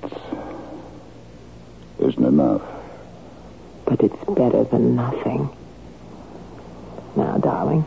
Isn't 1.98 2.24
enough. 2.24 2.60
but 3.86 4.02
it's 4.02 4.22
better 4.28 4.64
than 4.64 4.96
nothing. 4.96 5.48
Now, 7.16 7.38
darling, 7.38 7.84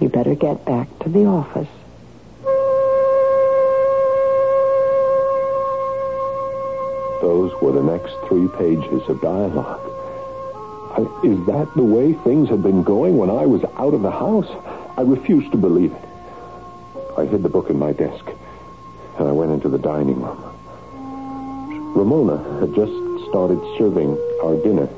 you 0.00 0.08
better 0.08 0.34
get 0.34 0.64
back 0.64 0.88
to 1.00 1.08
the 1.08 1.26
office. 1.26 1.68
Those 7.20 7.52
were 7.62 7.70
the 7.70 7.82
next 7.84 8.16
three 8.26 8.48
pages 8.58 9.08
of 9.08 9.20
dialogue. 9.20 9.91
I, 10.94 11.00
is 11.24 11.46
that 11.46 11.72
the 11.74 11.84
way 11.84 12.12
things 12.12 12.50
had 12.50 12.62
been 12.62 12.82
going 12.82 13.16
when 13.16 13.30
I 13.30 13.46
was 13.46 13.64
out 13.76 13.94
of 13.94 14.02
the 14.02 14.10
house? 14.10 14.48
I 14.96 15.02
refused 15.02 15.50
to 15.52 15.58
believe 15.58 15.92
it. 15.92 16.04
I 17.16 17.24
hid 17.24 17.42
the 17.42 17.48
book 17.48 17.70
in 17.70 17.78
my 17.78 17.92
desk, 17.92 18.24
and 19.18 19.28
I 19.28 19.32
went 19.32 19.52
into 19.52 19.68
the 19.68 19.78
dining 19.78 20.20
room. 20.20 20.52
Ramona 21.94 22.60
had 22.60 22.74
just 22.74 22.92
started 23.28 23.58
serving 23.78 24.18
our 24.42 24.56
dinner. 24.62 24.88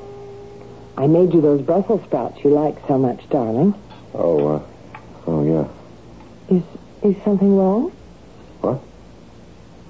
I 0.97 1.07
made 1.07 1.33
you 1.33 1.41
those 1.41 1.63
Brussels 1.63 2.03
sprouts 2.05 2.43
you 2.43 2.51
like 2.51 2.77
so 2.89 2.99
much, 2.99 3.29
darling. 3.31 3.75
Oh, 4.15 4.47
uh, 4.49 4.63
oh, 5.27 5.45
yeah. 5.45 6.57
Is 6.57 6.63
is 7.03 7.23
something 7.25 7.57
wrong? 7.57 7.91
What? 8.61 8.81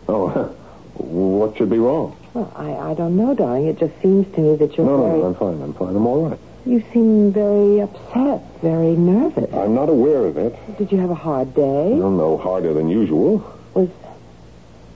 Oh, 0.09 0.29
what 0.95 1.57
should 1.57 1.71
be 1.71 1.79
wrong? 1.79 2.17
Well, 2.35 2.53
I, 2.57 2.91
I 2.91 2.95
don't 2.95 3.17
know, 3.17 3.35
darling. 3.35 3.67
It 3.69 3.79
just 3.79 3.95
seems 4.03 4.33
to 4.35 4.41
me 4.41 4.57
that 4.57 4.77
you're 4.77 4.87
No, 4.87 5.07
very... 5.07 5.19
no, 5.21 5.27
I'm 5.27 5.35
fine. 5.37 5.63
I'm 5.63 5.73
fine. 5.75 5.95
I'm 5.97 6.07
all 6.07 6.29
right. 6.29 6.39
You 6.67 6.83
seem 6.93 7.33
very 7.33 7.81
upset, 7.81 8.43
very 8.61 8.97
nervous. 8.97 9.53
I'm 9.55 9.75
not 9.75 9.89
aware 9.89 10.25
of 10.27 10.37
it. 10.37 10.57
Did 10.79 10.91
you 10.91 10.99
have 10.99 11.11
a 11.11 11.15
hard 11.15 11.55
day? 11.55 11.95
No, 11.95 12.11
no, 12.11 12.37
harder 12.39 12.73
than 12.73 12.89
usual. 12.89 13.39
Was 13.75 13.89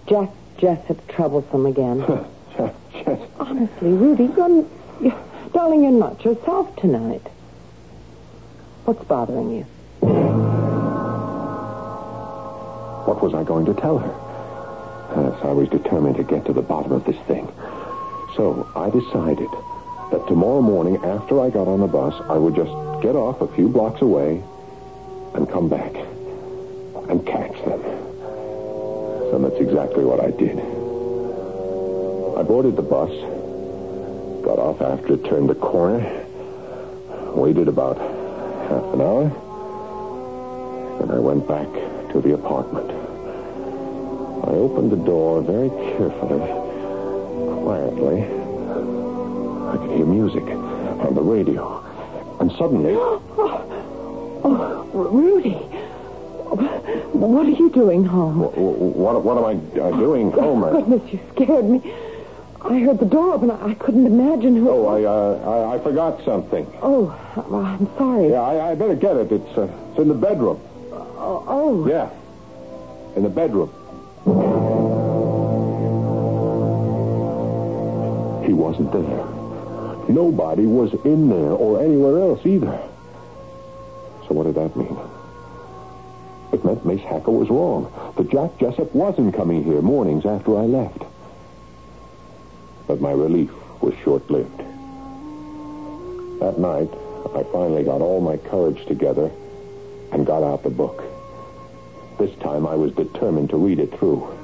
Jack 0.07 0.31
Jessup 0.59 1.07
troublesome 1.09 1.67
again? 1.67 2.05
Yes. 2.93 3.21
Honestly, 3.39 3.91
Rudy, 3.91 4.25
you're, 4.37 4.67
you 5.01 5.15
darling, 5.55 5.85
you're 5.85 5.93
not 5.93 6.25
yourself 6.25 6.75
tonight. 6.75 7.23
What's 8.85 9.05
bothering 9.05 9.51
you? 9.53 9.63
What 13.05 13.23
was 13.23 13.33
I 13.35 13.45
going 13.45 13.65
to 13.67 13.75
tell 13.75 13.99
her? 13.99 14.11
Yes, 15.17 15.35
I 15.43 15.53
was 15.53 15.69
determined 15.69 16.17
to 16.17 16.23
get 16.23 16.45
to 16.47 16.53
the 16.53 16.63
bottom 16.63 16.93
of 16.93 17.05
this 17.05 17.17
thing. 17.27 17.47
So 18.37 18.69
I 18.77 18.91
decided 18.91 19.49
that 20.11 20.27
tomorrow 20.29 20.61
morning 20.61 20.97
after 21.05 21.41
I 21.41 21.51
got 21.51 21.67
on 21.67 21.81
the 21.81 21.87
bus, 21.87 22.15
I 22.29 22.37
would 22.37 22.55
just 22.55 22.71
get 23.03 23.17
off 23.17 23.41
a 23.41 23.49
few 23.55 23.69
blocks 23.69 24.03
away 24.03 24.43
and 25.35 25.49
come 25.49 25.69
back 25.69 25.95
and 27.09 27.25
catch 27.27 27.53
them. 27.65 27.83
So 29.31 29.39
that's 29.43 29.61
exactly 29.61 30.05
what 30.05 30.21
I 30.21 30.31
did. 30.31 30.59
I 32.39 32.43
boarded 32.43 32.77
the 32.77 32.83
bus, 32.83 33.11
got 34.45 34.59
off 34.59 34.81
after 34.81 35.15
it 35.15 35.25
turned 35.25 35.49
the 35.49 35.55
corner, 35.55 35.99
waited 37.35 37.69
about 37.69 37.99
half 37.99 38.85
an 38.95 39.01
hour, 39.01 39.25
and 41.03 41.11
I 41.13 41.19
went 41.19 41.49
back 41.49 41.69
to 42.13 42.21
the 42.21 42.35
apartment. 42.35 43.08
I 44.49 44.53
opened 44.53 44.91
the 44.91 44.97
door 44.97 45.43
very 45.43 45.69
carefully, 45.69 46.41
quietly. 47.63 48.23
I 49.69 49.77
could 49.77 49.91
hear 49.97 50.07
music 50.07 50.43
on 50.45 51.15
the 51.15 51.21
radio. 51.21 51.85
And 52.41 52.51
suddenly, 52.53 52.95
Oh, 52.97 54.89
Rudy. 54.95 55.53
What 57.13 57.45
are 57.47 57.51
you 57.51 57.69
doing 57.71 58.05
home? 58.07 58.39
wh- 58.41 58.55
wh- 58.55 58.97
what, 58.97 59.23
what 59.23 59.37
am 59.37 59.45
I 59.45 59.81
uh, 59.81 59.91
doing, 59.99 60.31
Homer? 60.33 60.71
Goodness, 60.73 61.13
you 61.13 61.21
scared 61.35 61.67
me. 61.67 61.83
I 62.63 62.79
heard 62.79 62.99
the 63.01 63.05
door 63.07 63.35
open. 63.35 63.51
I 63.51 63.71
I 63.73 63.75
couldn't 63.75 64.07
imagine 64.07 64.57
who. 64.57 64.71
Oh, 64.71 64.87
I, 64.87 65.05
uh, 65.05 65.51
I, 65.51 65.75
I 65.75 65.79
forgot 65.81 66.25
something. 66.25 66.67
Oh, 66.81 67.15
well, 67.49 67.65
I'm 67.67 67.87
sorry. 67.99 68.31
Yeah, 68.31 68.41
I, 68.41 68.71
I 68.71 68.75
better 68.77 68.95
get 68.97 69.17
it. 69.17 69.31
It's, 69.31 69.59
uh, 69.59 69.69
it's 69.91 69.99
in 69.99 70.09
the 70.09 70.15
bedroom. 70.15 70.59
Oh, 70.91 71.45
oh. 71.47 71.87
Yeah, 71.87 72.09
in 73.17 73.23
the 73.25 73.29
bedroom. 73.29 73.71
Wasn't 78.59 78.93
there. 78.93 79.25
Nobody 80.09 80.67
was 80.67 80.93
in 81.05 81.29
there 81.29 81.53
or 81.53 81.83
anywhere 81.83 82.19
else 82.19 82.45
either. 82.45 82.79
So 84.27 84.35
what 84.35 84.45
did 84.45 84.57
that 84.57 84.77
mean? 84.77 84.99
It 86.53 86.65
meant 86.65 86.85
Mace 86.85 87.03
Hacker 87.03 87.31
was 87.31 87.49
wrong. 87.49 87.93
That 88.17 88.31
Jack 88.31 88.59
Jessup 88.59 88.95
wasn't 88.95 89.35
coming 89.35 89.63
here 89.63 89.81
mornings 89.81 90.27
after 90.27 90.57
I 90.57 90.63
left. 90.63 91.03
But 92.87 93.01
my 93.01 93.13
relief 93.13 93.51
was 93.83 93.95
short-lived. 94.03 94.59
That 96.41 96.59
night, 96.59 96.91
I 97.35 97.43
finally 97.53 97.85
got 97.85 98.01
all 98.01 98.21
my 98.21 98.39
courage 98.39 98.87
together 98.87 99.31
and 100.13 100.25
got 100.27 100.43
out 100.43 100.63
the 100.63 100.71
book. 100.71 101.03
This 102.19 102.35
time 102.39 102.67
I 102.67 102.75
was 102.75 102.93
determined 102.93 103.51
to 103.51 103.57
read 103.57 103.79
it 103.79 103.97
through. 103.99 104.38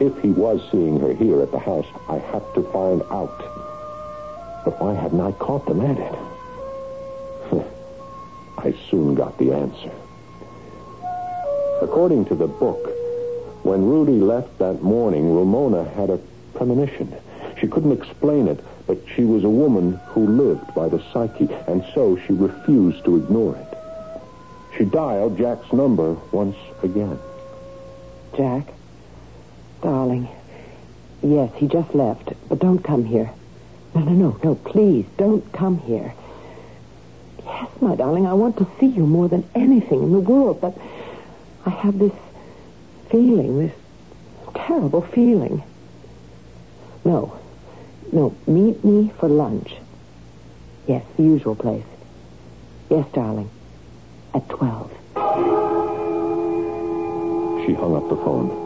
If 0.00 0.18
he 0.20 0.30
was 0.30 0.60
seeing 0.70 0.98
her 1.00 1.12
here 1.12 1.42
at 1.42 1.52
the 1.52 1.58
house, 1.58 1.86
I 2.08 2.18
had 2.18 2.42
to 2.54 2.62
find 2.72 3.02
out. 3.10 3.38
But 4.64 4.80
why 4.80 4.94
hadn't 4.94 5.20
I 5.20 5.32
caught 5.32 5.66
them 5.66 5.80
at 5.82 5.98
it? 5.98 6.14
I 8.64 8.74
soon 8.90 9.14
got 9.14 9.36
the 9.36 9.52
answer. 9.52 9.90
According 11.82 12.24
to 12.26 12.34
the 12.34 12.46
book, 12.46 12.90
when 13.62 13.84
Rudy 13.84 14.18
left 14.18 14.58
that 14.58 14.82
morning, 14.82 15.36
Ramona 15.36 15.84
had 15.90 16.08
a 16.08 16.18
premonition. 16.54 17.14
She 17.60 17.68
couldn't 17.68 17.92
explain 17.92 18.48
it, 18.48 18.64
but 18.86 18.98
she 19.14 19.24
was 19.24 19.44
a 19.44 19.50
woman 19.50 20.00
who 20.08 20.26
lived 20.26 20.74
by 20.74 20.88
the 20.88 21.02
psyche, 21.12 21.48
and 21.66 21.84
so 21.94 22.16
she 22.26 22.32
refused 22.32 23.04
to 23.04 23.16
ignore 23.16 23.54
it. 23.54 23.78
She 24.78 24.86
dialed 24.86 25.36
Jack's 25.36 25.70
number 25.72 26.14
once 26.32 26.56
again. 26.82 27.18
Jack? 28.34 28.66
Darling. 29.84 30.28
Yes, 31.22 31.52
he 31.56 31.68
just 31.68 31.94
left, 31.94 32.32
but 32.48 32.58
don't 32.58 32.78
come 32.78 33.04
here. 33.04 33.30
No, 33.94 34.00
no, 34.00 34.12
no, 34.12 34.40
no, 34.42 34.54
please, 34.54 35.04
don't 35.18 35.44
come 35.52 35.78
here. 35.78 36.14
Yes, 37.44 37.68
my 37.82 37.94
darling, 37.94 38.26
I 38.26 38.32
want 38.32 38.56
to 38.56 38.66
see 38.80 38.86
you 38.86 39.06
more 39.06 39.28
than 39.28 39.46
anything 39.54 40.02
in 40.02 40.12
the 40.12 40.20
world, 40.20 40.62
but 40.62 40.74
I 41.66 41.70
have 41.70 41.98
this 41.98 42.14
feeling, 43.10 43.58
this 43.58 43.74
terrible 44.54 45.02
feeling. 45.02 45.62
No, 47.04 47.38
no, 48.10 48.34
meet 48.46 48.82
me 48.82 49.12
for 49.20 49.28
lunch. 49.28 49.74
Yes, 50.86 51.04
the 51.18 51.24
usual 51.24 51.56
place. 51.56 51.84
Yes, 52.88 53.06
darling. 53.12 53.50
At 54.32 54.48
12. 54.48 54.90
She 57.66 57.74
hung 57.74 57.96
up 57.96 58.08
the 58.08 58.16
phone. 58.16 58.63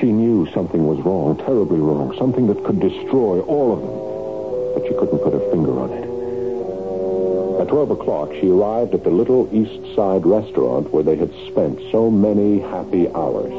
She 0.00 0.12
knew 0.12 0.50
something 0.54 0.86
was 0.86 0.98
wrong, 1.04 1.36
terribly 1.36 1.78
wrong, 1.78 2.16
something 2.16 2.46
that 2.46 2.64
could 2.64 2.80
destroy 2.80 3.40
all 3.40 3.72
of 3.74 3.80
them. 3.84 4.72
But 4.72 4.88
she 4.88 4.94
couldn't 4.98 5.18
put 5.18 5.34
her 5.34 5.50
finger 5.50 5.78
on 5.78 5.92
it. 5.92 7.60
At 7.60 7.68
12 7.68 7.90
o'clock, 7.90 8.32
she 8.40 8.48
arrived 8.48 8.94
at 8.94 9.04
the 9.04 9.10
little 9.10 9.46
East 9.52 9.94
Side 9.94 10.24
restaurant 10.24 10.90
where 10.90 11.02
they 11.02 11.16
had 11.16 11.30
spent 11.48 11.78
so 11.92 12.10
many 12.10 12.60
happy 12.60 13.08
hours. 13.08 13.52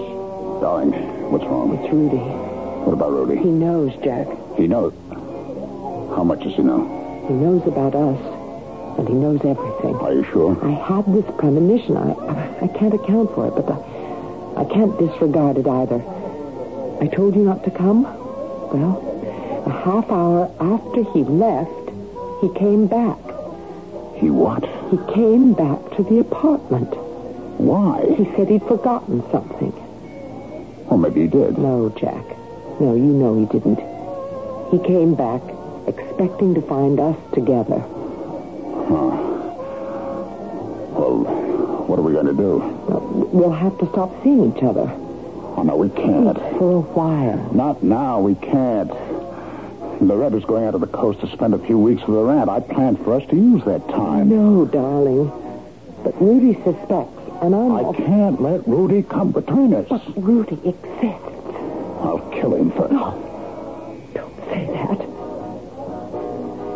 Darling, 0.61 0.93
what's 1.29 1.45
wrong? 1.45 1.77
It's 1.77 1.93
Rudy. 1.93 2.17
What 2.17 2.93
about 2.93 3.11
Rudy? 3.11 3.37
He 3.37 3.51
knows, 3.51 3.93
Jack. 4.03 4.25
He 4.57 4.65
knows. 4.65 4.93
How 6.15 6.23
much 6.23 6.41
does 6.41 6.55
he 6.55 6.63
know? 6.63 6.89
He 7.27 7.35
knows 7.35 7.61
about 7.67 7.93
us, 7.93 8.19
and 8.97 9.07
he 9.07 9.13
knows 9.13 9.41
everything. 9.45 9.93
Are 10.01 10.13
you 10.13 10.23
sure? 10.33 10.57
I 10.65 10.71
had 10.71 11.05
this 11.13 11.25
premonition. 11.37 11.97
I, 11.97 12.13
I, 12.13 12.65
I 12.65 12.67
can't 12.79 12.95
account 12.95 13.29
for 13.35 13.45
it, 13.45 13.53
but 13.53 13.69
I, 13.69 14.63
I 14.63 14.65
can't 14.65 14.97
disregard 14.97 15.59
it 15.59 15.67
either. 15.67 16.01
I 17.01 17.07
told 17.07 17.35
you 17.35 17.41
not 17.41 17.63
to 17.63 17.71
come. 17.71 18.03
Well, 18.03 19.01
a 19.65 19.71
half 19.71 20.09
hour 20.11 20.51
after 20.59 21.03
he 21.11 21.23
left, 21.23 21.89
he 22.41 22.49
came 22.53 22.85
back. 22.85 23.17
He 24.17 24.29
what? 24.29 24.63
He 24.91 24.97
came 25.11 25.53
back 25.53 25.79
to 25.97 26.03
the 26.03 26.19
apartment. 26.19 26.93
Why? 27.57 28.05
He 28.15 28.25
said 28.35 28.49
he'd 28.49 28.61
forgotten 28.67 29.23
something. 29.31 29.73
Well, 30.85 30.99
maybe 30.99 31.21
he 31.21 31.27
did. 31.27 31.57
No, 31.57 31.89
Jack. 31.89 32.23
No, 32.79 32.93
you 32.93 33.01
know 33.01 33.39
he 33.39 33.45
didn't. 33.47 33.81
He 34.69 34.77
came 34.87 35.15
back 35.15 35.41
expecting 35.87 36.53
to 36.53 36.61
find 36.61 36.99
us 36.99 37.17
together. 37.33 37.79
Huh. 38.87 39.09
Well, 40.93 41.25
what 41.87 41.97
are 41.97 42.03
we 42.03 42.13
going 42.13 42.27
to 42.27 42.33
do? 42.33 42.61
Uh, 42.61 42.99
we'll 43.33 43.51
have 43.51 43.75
to 43.79 43.89
stop 43.89 44.11
seeing 44.23 44.55
each 44.55 44.61
other. 44.61 44.85
Oh, 45.57 45.63
no, 45.63 45.75
we 45.75 45.89
can't. 45.89 46.37
For 46.57 46.77
a 46.77 46.81
while. 46.81 47.53
Not 47.53 47.83
now. 47.83 48.19
We 48.21 48.35
can't. 48.35 48.91
Loretta's 50.01 50.45
going 50.45 50.65
out 50.65 50.71
to 50.71 50.79
the 50.79 50.87
coast 50.87 51.19
to 51.21 51.27
spend 51.31 51.53
a 51.53 51.59
few 51.59 51.77
weeks 51.77 52.01
with 52.07 52.17
her 52.17 52.31
aunt. 52.31 52.49
I 52.49 52.59
planned 52.59 52.99
for 53.03 53.13
us 53.13 53.29
to 53.29 53.35
use 53.35 53.63
that 53.65 53.87
time. 53.89 54.29
No, 54.29 54.65
darling. 54.65 55.31
But 56.03 56.19
Rudy 56.19 56.55
suspects, 56.63 57.21
and 57.41 57.53
I'm... 57.53 57.73
I 57.73 57.93
can't 57.93 58.41
let 58.41 58.67
Rudy 58.67 59.03
come 59.03 59.31
between 59.31 59.73
us. 59.75 59.87
But 59.89 60.01
Rudy 60.17 60.55
exists. 60.67 61.27
I'll 62.01 62.27
kill 62.33 62.55
him 62.55 62.71
first. 62.71 62.91
No. 62.93 63.13
Don't 64.15 64.35
say 64.49 64.65
that. 64.73 65.01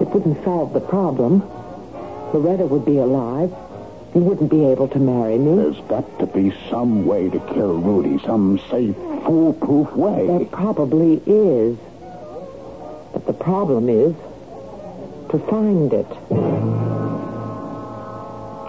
It 0.02 0.08
wouldn't 0.14 0.44
solve 0.44 0.74
the 0.74 0.82
problem. 0.82 1.42
Loretta 2.32 2.66
would 2.68 2.86
be 2.86 2.98
alive. 2.98 3.52
You 4.15 4.21
wouldn't 4.21 4.49
be 4.49 4.63
able 4.65 4.88
to 4.88 4.97
marry 4.97 5.38
me. 5.38 5.58
There's 5.58 5.82
got 5.89 6.19
to 6.19 6.25
be 6.25 6.54
some 6.69 7.06
way 7.06 7.30
to 7.30 7.39
kill 7.54 7.73
Rudy. 7.80 8.17
Some 8.25 8.60
safe, 8.71 8.95
foolproof 8.95 9.91
way. 9.91 10.25
There 10.25 10.45
probably 10.45 11.21
is. 11.25 11.78
But 13.12 13.25
the 13.28 13.34
problem 13.34 13.89
is 13.89 14.15
to 15.32 15.39
find 15.49 15.91
it. 15.91 16.08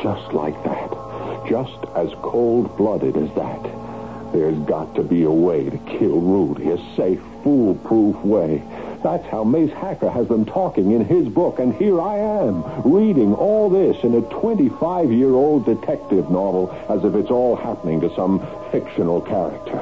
Just 0.03 0.33
like 0.33 0.61
that. 0.65 1.47
Just 1.49 1.79
as 1.95 2.11
cold-blooded 2.23 3.17
as 3.17 3.33
that. 3.37 4.33
There's 4.33 4.59
got 4.67 4.97
to 4.97 5.05
be 5.05 5.23
a 5.23 5.31
way 5.31 5.71
to 5.71 5.79
kill 5.79 6.21
Rudy. 6.21 6.71
A 6.71 6.79
safe, 6.97 7.21
foolproof 7.45 8.17
way. 8.25 8.65
That's 9.07 9.27
how 9.29 9.45
Mace 9.45 9.73
Hacker 9.73 10.11
has 10.11 10.27
them 10.27 10.45
talking 10.45 10.91
in 10.91 11.05
his 11.05 11.29
book, 11.29 11.61
and 11.61 11.73
here 11.73 12.01
I 12.01 12.19
am, 12.19 12.65
reading 12.83 13.35
all 13.35 13.71
this 13.71 14.03
in 14.03 14.17
a 14.17 14.21
25-year-old 14.21 15.65
detective 15.65 16.29
novel 16.29 16.73
as 16.89 17.05
if 17.05 17.15
it's 17.15 17.31
all 17.31 17.55
happening 17.55 18.01
to 18.01 18.13
some 18.17 18.45
fictional 18.73 19.21
character. 19.21 19.79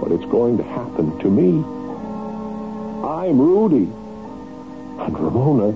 But 0.00 0.12
it's 0.12 0.30
going 0.30 0.58
to 0.58 0.62
happen 0.62 1.18
to 1.18 1.28
me. 1.28 1.64
I'm 3.04 3.40
Rudy. 3.40 3.90
And 5.02 5.18
Ramona 5.18 5.70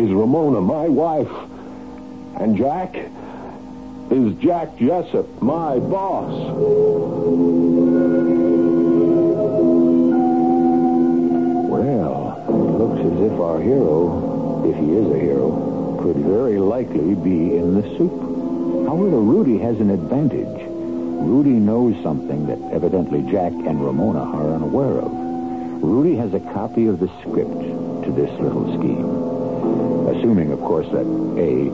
is 0.00 0.10
Ramona, 0.10 0.62
my 0.62 0.88
wife. 0.88 1.30
And 2.40 2.56
Jack 2.56 2.96
is 4.10 4.34
Jack 4.36 4.78
Jessup, 4.78 5.42
my 5.42 5.78
boss. 5.80 6.32
If 13.24 13.40
our 13.40 13.60
hero, 13.60 14.62
if 14.68 14.76
he 14.76 14.92
is 14.92 15.10
a 15.10 15.18
hero, 15.18 15.98
could 16.02 16.16
very 16.16 16.58
likely 16.58 17.14
be 17.14 17.56
in 17.56 17.74
the 17.74 17.82
soup. 17.96 18.12
However, 18.86 19.18
Rudy 19.18 19.58
has 19.58 19.80
an 19.80 19.90
advantage. 19.90 20.60
Rudy 21.24 21.56
knows 21.56 22.00
something 22.02 22.46
that 22.46 22.60
evidently 22.72 23.22
Jack 23.30 23.52
and 23.52 23.82
Ramona 23.82 24.20
are 24.20 24.54
unaware 24.54 25.00
of. 25.00 25.10
Rudy 25.82 26.16
has 26.16 26.34
a 26.34 26.40
copy 26.40 26.86
of 26.86 27.00
the 27.00 27.08
script 27.20 27.60
to 28.04 28.12
this 28.12 28.30
little 28.40 28.68
scheme. 28.76 29.08
Assuming, 30.14 30.52
of 30.52 30.60
course, 30.60 30.86
that 30.88 31.06
A, 31.40 31.72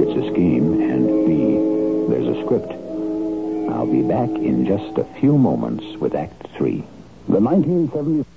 it's 0.00 0.26
a 0.26 0.30
scheme, 0.32 0.80
and 0.80 1.26
B, 1.26 2.08
there's 2.08 2.36
a 2.36 2.40
script. 2.44 2.70
I'll 3.70 3.90
be 3.90 4.02
back 4.02 4.30
in 4.30 4.64
just 4.64 4.96
a 4.98 5.04
few 5.18 5.36
moments 5.36 5.84
with 5.98 6.14
Act 6.14 6.46
Three. 6.56 6.84
The 7.28 7.40
1970... 7.40 8.20
Our 8.20 8.33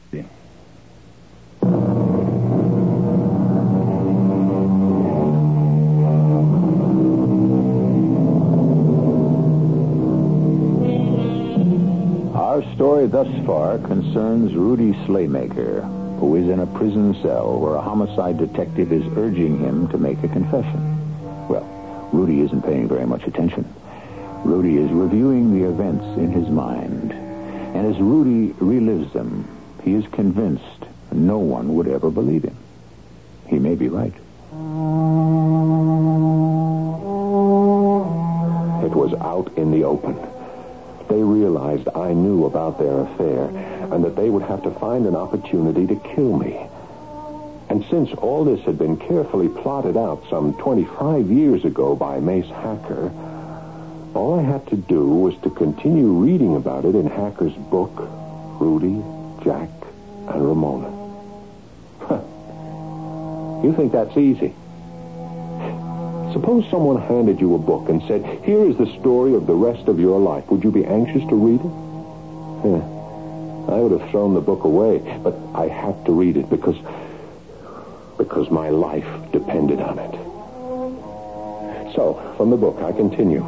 thus 13.11 13.27
far 13.45 13.77
concerns 13.77 14.53
Rudy 14.53 14.91
Slaymaker, 15.05 16.19
who 16.19 16.35
is 16.35 16.49
in 16.49 16.59
a 16.59 16.67
prison 16.67 17.13
cell 17.21 17.59
where 17.59 17.75
a 17.75 17.81
homicide 17.81 18.37
detective 18.37 18.91
is 18.91 19.05
urging 19.17 19.59
him 19.59 19.87
to 19.89 19.97
make 19.97 20.21
a 20.23 20.27
confession. 20.27 21.47
Well, 21.47 22.09
Rudy 22.11 22.41
isn't 22.41 22.63
paying 22.63 22.87
very 22.87 23.05
much 23.05 23.23
attention. 23.23 23.65
Rudy 24.43 24.77
is 24.77 24.91
reviewing 24.91 25.57
the 25.57 25.69
events 25.69 26.05
in 26.17 26.31
his 26.31 26.49
mind. 26.49 27.11
And 27.11 27.87
as 27.93 28.01
Rudy 28.01 28.53
relives 28.53 29.11
them, 29.13 29.47
he 29.83 29.93
is 29.93 30.05
convinced 30.07 30.85
no 31.11 31.37
one 31.37 31.75
would 31.75 31.87
ever 31.87 32.09
believe 32.09 32.43
him. 32.43 32.57
He 33.47 33.59
may 33.59 33.75
be 33.75 33.87
right. 33.87 34.13
It 38.83 38.95
was 38.95 39.13
out 39.21 39.57
in 39.57 39.71
the 39.71 39.83
open. 39.83 40.36
They 41.09 41.23
realized 41.23 41.87
I 41.95 42.13
knew 42.13 42.45
about 42.45 42.79
their 42.79 43.01
affair 43.01 43.45
and 43.91 44.03
that 44.03 44.15
they 44.15 44.29
would 44.29 44.43
have 44.43 44.63
to 44.63 44.71
find 44.71 45.05
an 45.05 45.15
opportunity 45.15 45.87
to 45.87 45.95
kill 45.95 46.37
me. 46.37 46.67
And 47.69 47.85
since 47.89 48.11
all 48.13 48.43
this 48.43 48.61
had 48.65 48.77
been 48.77 48.97
carefully 48.97 49.49
plotted 49.49 49.97
out 49.97 50.23
some 50.29 50.53
25 50.55 51.29
years 51.31 51.65
ago 51.65 51.95
by 51.95 52.19
Mace 52.19 52.47
Hacker, 52.47 53.11
all 54.13 54.39
I 54.39 54.43
had 54.43 54.65
to 54.67 54.75
do 54.75 55.05
was 55.05 55.37
to 55.43 55.49
continue 55.49 56.07
reading 56.07 56.55
about 56.55 56.85
it 56.85 56.95
in 56.95 57.07
Hacker's 57.07 57.53
book, 57.53 57.91
Rudy, 58.59 59.03
Jack, 59.43 59.69
and 60.27 60.47
Ramona. 60.47 60.89
you 63.63 63.73
think 63.75 63.91
that's 63.91 64.17
easy? 64.17 64.53
Suppose 66.37 66.69
someone 66.69 67.01
handed 67.01 67.41
you 67.41 67.55
a 67.55 67.57
book 67.57 67.89
and 67.89 67.99
said, 68.03 68.23
Here 68.43 68.63
is 68.63 68.77
the 68.77 68.85
story 68.99 69.33
of 69.33 69.47
the 69.47 69.55
rest 69.55 69.87
of 69.87 69.99
your 69.99 70.19
life. 70.19 70.47
Would 70.51 70.63
you 70.63 70.69
be 70.69 70.85
anxious 70.85 71.27
to 71.29 71.35
read 71.35 71.59
it? 71.59 73.73
I 73.73 73.79
would 73.79 73.99
have 73.99 74.07
thrown 74.11 74.35
the 74.35 74.41
book 74.41 74.63
away, 74.63 74.99
but 75.23 75.35
I 75.55 75.67
had 75.67 76.05
to 76.05 76.11
read 76.11 76.37
it 76.37 76.47
because 76.47 76.75
because 78.19 78.51
my 78.51 78.69
life 78.69 79.07
depended 79.31 79.81
on 79.81 79.97
it. 79.97 80.11
So, 81.95 82.21
from 82.37 82.51
the 82.51 82.57
book, 82.57 82.83
I 82.83 82.91
continue. 82.91 83.41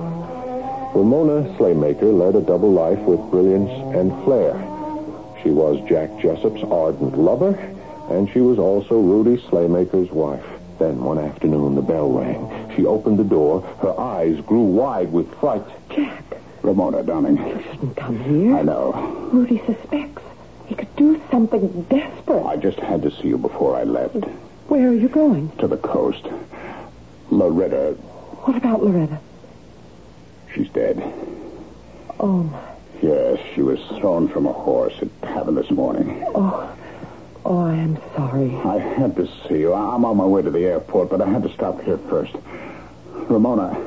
Ramona 0.96 1.44
Slaymaker 1.60 2.12
led 2.12 2.36
a 2.36 2.42
double 2.42 2.72
life 2.72 3.00
with 3.02 3.20
brilliance 3.30 3.70
and 3.96 4.12
flair. 4.24 4.56
She 5.44 5.52
was 5.52 5.80
Jack 5.88 6.20
Jessup's 6.20 6.64
ardent 6.64 7.20
lover, 7.20 7.54
and 8.10 8.28
she 8.32 8.42
was 8.42 8.58
also 8.58 9.00
Rudy 9.00 9.38
Slaymaker's 9.44 10.10
wife. 10.10 10.46
Then, 10.80 11.04
one 11.04 11.20
afternoon, 11.20 11.76
the 11.76 11.82
bell 11.82 12.10
rang. 12.10 12.59
She 12.76 12.86
opened 12.86 13.20
the 13.20 13.24
door. 13.24 13.62
Her 13.82 13.98
eyes 14.00 14.40
grew 14.42 14.62
wide 14.64 15.12
with 15.12 15.34
fright. 15.40 15.64
Jack, 15.90 16.24
Ramona, 16.62 17.04
darling. 17.04 17.38
you 17.38 17.64
shouldn't 17.72 17.96
come 17.98 18.20
here. 18.20 18.56
I 18.58 18.62
know. 18.62 18.92
Rudy 19.34 19.62
suspects. 19.66 20.22
He 20.68 20.76
could 20.76 20.96
do 20.96 21.20
something 21.32 21.82
desperate. 21.90 22.46
I 22.46 22.56
just 22.58 22.80
had 22.80 23.02
to 23.02 23.12
see 23.12 23.28
you 23.30 23.38
before 23.38 23.76
I 23.76 23.84
left. 23.84 24.16
Where 24.68 24.88
are 24.90 24.94
you 24.94 25.10
going? 25.10 25.50
To 25.58 25.68
the 25.68 25.78
coast. 25.78 26.24
Loretta, 27.32 27.94
What 28.44 28.56
about 28.56 28.84
Loretta? 28.84 29.20
she's 30.54 30.70
dead. 30.70 31.02
Oh, 32.20 32.44
my. 32.44 32.60
Yes, 33.02 33.40
she 33.56 33.62
was 33.62 33.80
thrown 34.00 34.28
from 34.28 34.46
a 34.46 34.52
horse 34.54 34.94
at 35.02 35.22
Tavern 35.22 35.56
this 35.56 35.72
morning. 35.72 36.24
Oh, 36.36 36.70
oh, 37.46 37.60
I 37.60 37.76
am 37.76 37.98
sorry. 38.16 38.56
I 38.56 38.78
had 38.80 39.16
to 39.16 39.28
see 39.48 39.60
you. 39.60 39.74
I'm 39.74 40.06
on 40.06 40.18
my 40.18 40.26
way 40.26 40.42
to 40.42 40.52
the 40.52 40.66
airport, 40.66 41.10
but 41.10 41.22
I 41.22 41.28
had 41.30 41.44
to 41.44 41.54
stop 41.54 41.82
here 41.82 41.98
first. 41.98 42.36
Ramona. 43.14 43.78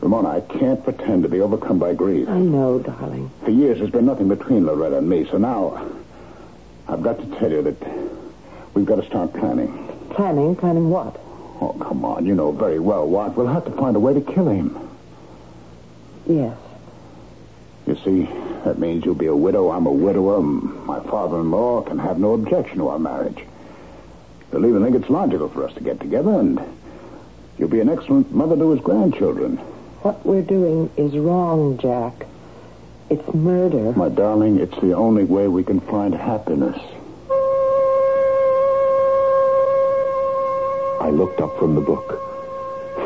Ramona, 0.00 0.28
I 0.30 0.40
can't 0.40 0.82
pretend 0.82 1.22
to 1.22 1.28
be 1.28 1.40
overcome 1.40 1.78
by 1.78 1.94
grief. 1.94 2.28
I 2.28 2.38
know, 2.38 2.78
darling. 2.80 3.30
For 3.44 3.50
years, 3.50 3.78
there's 3.78 3.90
been 3.90 4.06
nothing 4.06 4.28
between 4.28 4.66
Loretta 4.66 4.98
and 4.98 5.08
me, 5.08 5.26
so 5.30 5.38
now 5.38 5.90
I've 6.88 7.02
got 7.02 7.18
to 7.18 7.38
tell 7.38 7.50
you 7.50 7.62
that 7.62 7.76
we've 8.74 8.84
got 8.84 8.96
to 8.96 9.06
start 9.06 9.32
planning. 9.32 9.88
Planning? 10.10 10.56
Planning 10.56 10.90
what? 10.90 11.18
Oh, 11.60 11.76
come 11.80 12.04
on. 12.04 12.26
You 12.26 12.34
know 12.34 12.50
very 12.50 12.80
well 12.80 13.06
what. 13.06 13.36
We'll 13.36 13.46
have 13.46 13.64
to 13.66 13.70
find 13.70 13.94
a 13.94 14.00
way 14.00 14.14
to 14.14 14.20
kill 14.20 14.48
him. 14.48 14.76
Yes. 16.26 16.56
You 17.86 17.96
see, 18.04 18.28
that 18.64 18.78
means 18.78 19.04
you'll 19.04 19.14
be 19.14 19.26
a 19.26 19.34
widow, 19.34 19.70
I'm 19.70 19.86
a 19.86 19.92
widower. 19.92 20.40
My 20.40 21.00
father-in-law 21.00 21.82
can 21.82 21.98
have 21.98 22.18
no 22.18 22.34
objection 22.34 22.78
to 22.78 22.88
our 22.88 22.98
marriage. 22.98 23.44
He'll 24.50 24.66
even 24.66 24.84
think 24.84 24.96
it's 24.96 25.10
logical 25.10 25.48
for 25.48 25.64
us 25.64 25.74
to 25.74 25.80
get 25.80 25.98
together, 25.98 26.30
and 26.38 26.60
you'll 27.58 27.68
be 27.68 27.80
an 27.80 27.88
excellent 27.88 28.32
mother 28.32 28.56
to 28.56 28.70
his 28.70 28.80
grandchildren. 28.80 29.56
What 30.02 30.24
we're 30.24 30.42
doing 30.42 30.90
is 30.96 31.16
wrong, 31.16 31.78
Jack. 31.78 32.26
It's 33.10 33.34
murder. 33.34 33.92
My 33.92 34.08
darling, 34.08 34.58
it's 34.58 34.78
the 34.80 34.92
only 34.94 35.24
way 35.24 35.48
we 35.48 35.64
can 35.64 35.80
find 35.80 36.14
happiness. 36.14 36.78
I 41.00 41.10
looked 41.10 41.40
up 41.40 41.58
from 41.58 41.74
the 41.74 41.80
book. 41.80 42.20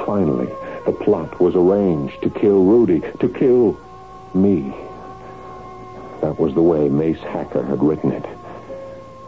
Finally, 0.04 0.48
the 0.84 0.92
plot 0.92 1.40
was 1.40 1.56
arranged 1.56 2.20
to 2.22 2.30
kill 2.30 2.62
Rudy, 2.64 3.00
to 3.20 3.28
kill 3.28 3.80
me. 4.37 4.72
That 6.20 6.38
was 6.38 6.55
the 6.55 6.62
way 6.62 6.88
Mace 6.88 7.18
Hacker 7.20 7.64
had 7.64 7.83
written 7.83 8.12
it. 8.12 8.25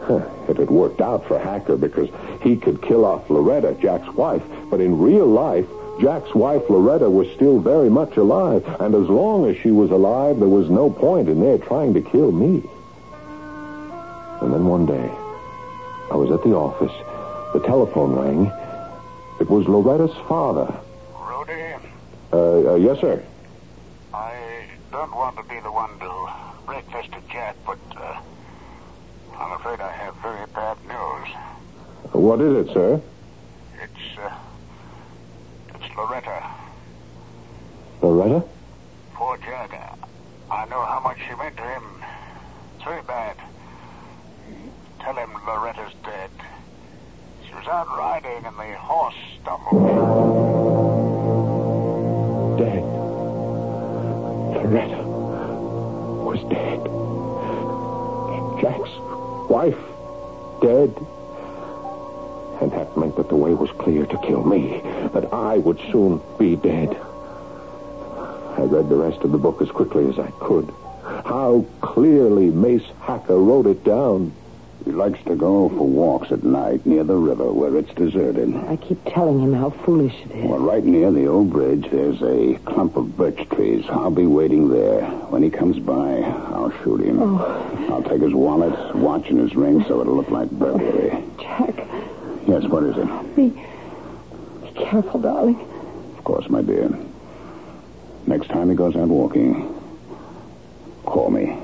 Huh, 0.00 0.22
It 0.48 0.56
had 0.56 0.70
worked 0.70 1.00
out 1.00 1.26
for 1.26 1.38
Hacker 1.38 1.76
because 1.76 2.08
he 2.42 2.56
could 2.56 2.80
kill 2.82 3.04
off 3.04 3.28
Loretta, 3.28 3.74
Jack's 3.80 4.08
wife, 4.14 4.42
but 4.70 4.80
in 4.80 4.98
real 4.98 5.26
life, 5.26 5.66
Jack's 6.00 6.34
wife, 6.34 6.62
Loretta, 6.70 7.10
was 7.10 7.28
still 7.34 7.58
very 7.58 7.90
much 7.90 8.16
alive, 8.16 8.64
and 8.80 8.94
as 8.94 9.08
long 9.08 9.50
as 9.50 9.56
she 9.58 9.70
was 9.70 9.90
alive, 9.90 10.38
there 10.38 10.48
was 10.48 10.70
no 10.70 10.88
point 10.88 11.28
in 11.28 11.40
their 11.40 11.58
trying 11.58 11.92
to 11.94 12.00
kill 12.00 12.30
me. 12.32 12.62
And 14.40 14.52
then 14.54 14.64
one 14.66 14.86
day, 14.86 15.10
I 16.10 16.14
was 16.16 16.30
at 16.30 16.42
the 16.44 16.54
office. 16.54 16.92
The 17.52 17.60
telephone 17.66 18.12
rang. 18.14 18.46
It 19.40 19.50
was 19.50 19.66
Loretta's 19.66 20.14
father. 20.28 20.72
Rudy, 21.18 21.74
Uh, 22.32 22.72
uh, 22.72 22.74
yes, 22.76 23.00
sir. 23.00 23.22
I 24.14 24.32
don't 24.90 25.14
want 25.14 25.36
to 25.36 25.42
be 25.42 25.60
the 25.60 25.70
one 25.70 25.98
to 25.98 26.30
breakfast 26.66 27.12
to 27.12 27.20
Jack, 27.30 27.56
but 27.66 27.78
uh, 27.96 28.20
I'm 29.36 29.52
afraid 29.52 29.80
I 29.80 29.92
have 29.92 30.16
very 30.16 30.46
bad 30.54 30.78
news. 30.86 31.34
What 32.12 32.40
is 32.40 32.68
it, 32.68 32.72
sir? 32.72 33.00
It's, 33.82 34.18
uh, 34.18 34.34
it's 35.74 35.96
Loretta. 35.96 36.42
Loretta? 38.02 38.46
Poor 39.14 39.36
Jack. 39.38 39.98
I 40.50 40.64
know 40.66 40.82
how 40.82 41.00
much 41.04 41.18
she 41.28 41.34
meant 41.34 41.56
to 41.56 41.62
him. 41.62 41.82
It's 42.76 42.84
very 42.84 43.02
bad. 43.02 43.36
Tell 45.00 45.14
him 45.14 45.30
Loretta's 45.46 45.92
dead. 46.04 46.30
She 47.46 47.54
was 47.54 47.66
out 47.66 47.88
riding 47.88 48.46
and 48.46 48.56
the 48.56 48.76
horse 48.78 49.14
stumbled. 49.40 50.77
Loretta 54.64 55.02
was 55.02 56.42
dead. 56.50 56.82
Jack's 58.60 58.90
wife 59.48 59.78
dead. 60.60 60.94
And 62.60 62.72
that 62.72 62.96
meant 62.96 63.16
that 63.16 63.28
the 63.28 63.36
way 63.36 63.54
was 63.54 63.70
clear 63.78 64.04
to 64.06 64.18
kill 64.18 64.42
me, 64.44 64.80
that 65.12 65.32
I 65.32 65.58
would 65.58 65.78
soon 65.92 66.20
be 66.38 66.56
dead. 66.56 66.96
I 68.56 68.62
read 68.62 68.88
the 68.88 68.96
rest 68.96 69.22
of 69.22 69.30
the 69.30 69.38
book 69.38 69.62
as 69.62 69.70
quickly 69.70 70.08
as 70.08 70.18
I 70.18 70.30
could. 70.40 70.74
How 71.04 71.64
clearly 71.80 72.46
Mace 72.46 72.86
Hacker 73.00 73.38
wrote 73.38 73.66
it 73.66 73.84
down. 73.84 74.32
He 74.84 74.92
likes 74.92 75.22
to 75.24 75.34
go 75.34 75.68
for 75.68 75.86
walks 75.86 76.30
at 76.32 76.42
night 76.44 76.86
near 76.86 77.04
the 77.04 77.16
river 77.16 77.52
where 77.52 77.76
it's 77.76 77.92
deserted. 77.94 78.54
I 78.56 78.76
keep 78.76 79.04
telling 79.04 79.40
him 79.40 79.52
how 79.52 79.70
foolish 79.70 80.14
it 80.24 80.30
is. 80.36 80.44
Well, 80.44 80.60
right 80.60 80.84
near 80.84 81.10
the 81.10 81.26
old 81.26 81.50
bridge, 81.50 81.86
there's 81.90 82.22
a 82.22 82.58
clump 82.64 82.96
of 82.96 83.16
birch 83.16 83.48
trees. 83.50 83.84
I'll 83.90 84.10
be 84.10 84.26
waiting 84.26 84.70
there. 84.70 85.02
When 85.30 85.42
he 85.42 85.50
comes 85.50 85.78
by, 85.78 86.20
I'll 86.22 86.72
shoot 86.82 87.00
him. 87.00 87.18
Oh. 87.20 87.86
I'll 87.90 88.02
take 88.02 88.22
his 88.22 88.32
wallet, 88.32 88.94
watch, 88.96 89.28
and 89.28 89.38
his 89.40 89.54
ring 89.54 89.84
so 89.86 90.00
it'll 90.00 90.16
look 90.16 90.30
like 90.30 90.50
burglary. 90.50 91.22
Jack, 91.38 91.74
Yes, 92.46 92.64
what 92.64 92.82
is 92.84 92.96
it? 92.96 93.36
be, 93.36 93.48
be 93.50 94.70
careful, 94.74 95.20
darling. 95.20 95.60
Of 96.16 96.24
course, 96.24 96.48
my 96.48 96.62
dear. 96.62 96.88
Next 98.26 98.48
time 98.48 98.70
he 98.70 98.76
goes 98.76 98.96
out 98.96 99.08
walking, 99.08 99.74
call 101.04 101.30
me. 101.30 101.56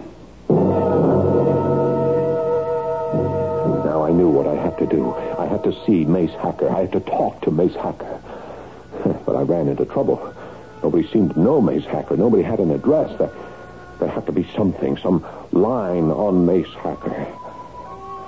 Had 4.74 4.90
to 4.90 4.96
do. 4.96 5.14
I 5.14 5.46
had 5.46 5.62
to 5.64 5.72
see 5.86 6.04
Mace 6.04 6.32
Hacker. 6.32 6.68
I 6.68 6.80
had 6.80 6.92
to 6.92 7.00
talk 7.00 7.42
to 7.42 7.50
Mace 7.50 7.74
Hacker. 7.74 8.20
But 9.26 9.36
I 9.36 9.42
ran 9.42 9.68
into 9.68 9.84
trouble. 9.84 10.34
Nobody 10.82 11.08
seemed 11.08 11.34
to 11.34 11.40
know 11.40 11.60
Mace 11.60 11.84
Hacker. 11.84 12.16
Nobody 12.16 12.42
had 12.42 12.60
an 12.60 12.70
address. 12.70 13.16
There, 13.18 13.30
there 14.00 14.08
had 14.08 14.26
to 14.26 14.32
be 14.32 14.46
something, 14.54 14.96
some 14.98 15.24
line 15.52 16.10
on 16.10 16.46
Mace 16.46 16.72
Hacker. 16.82 17.26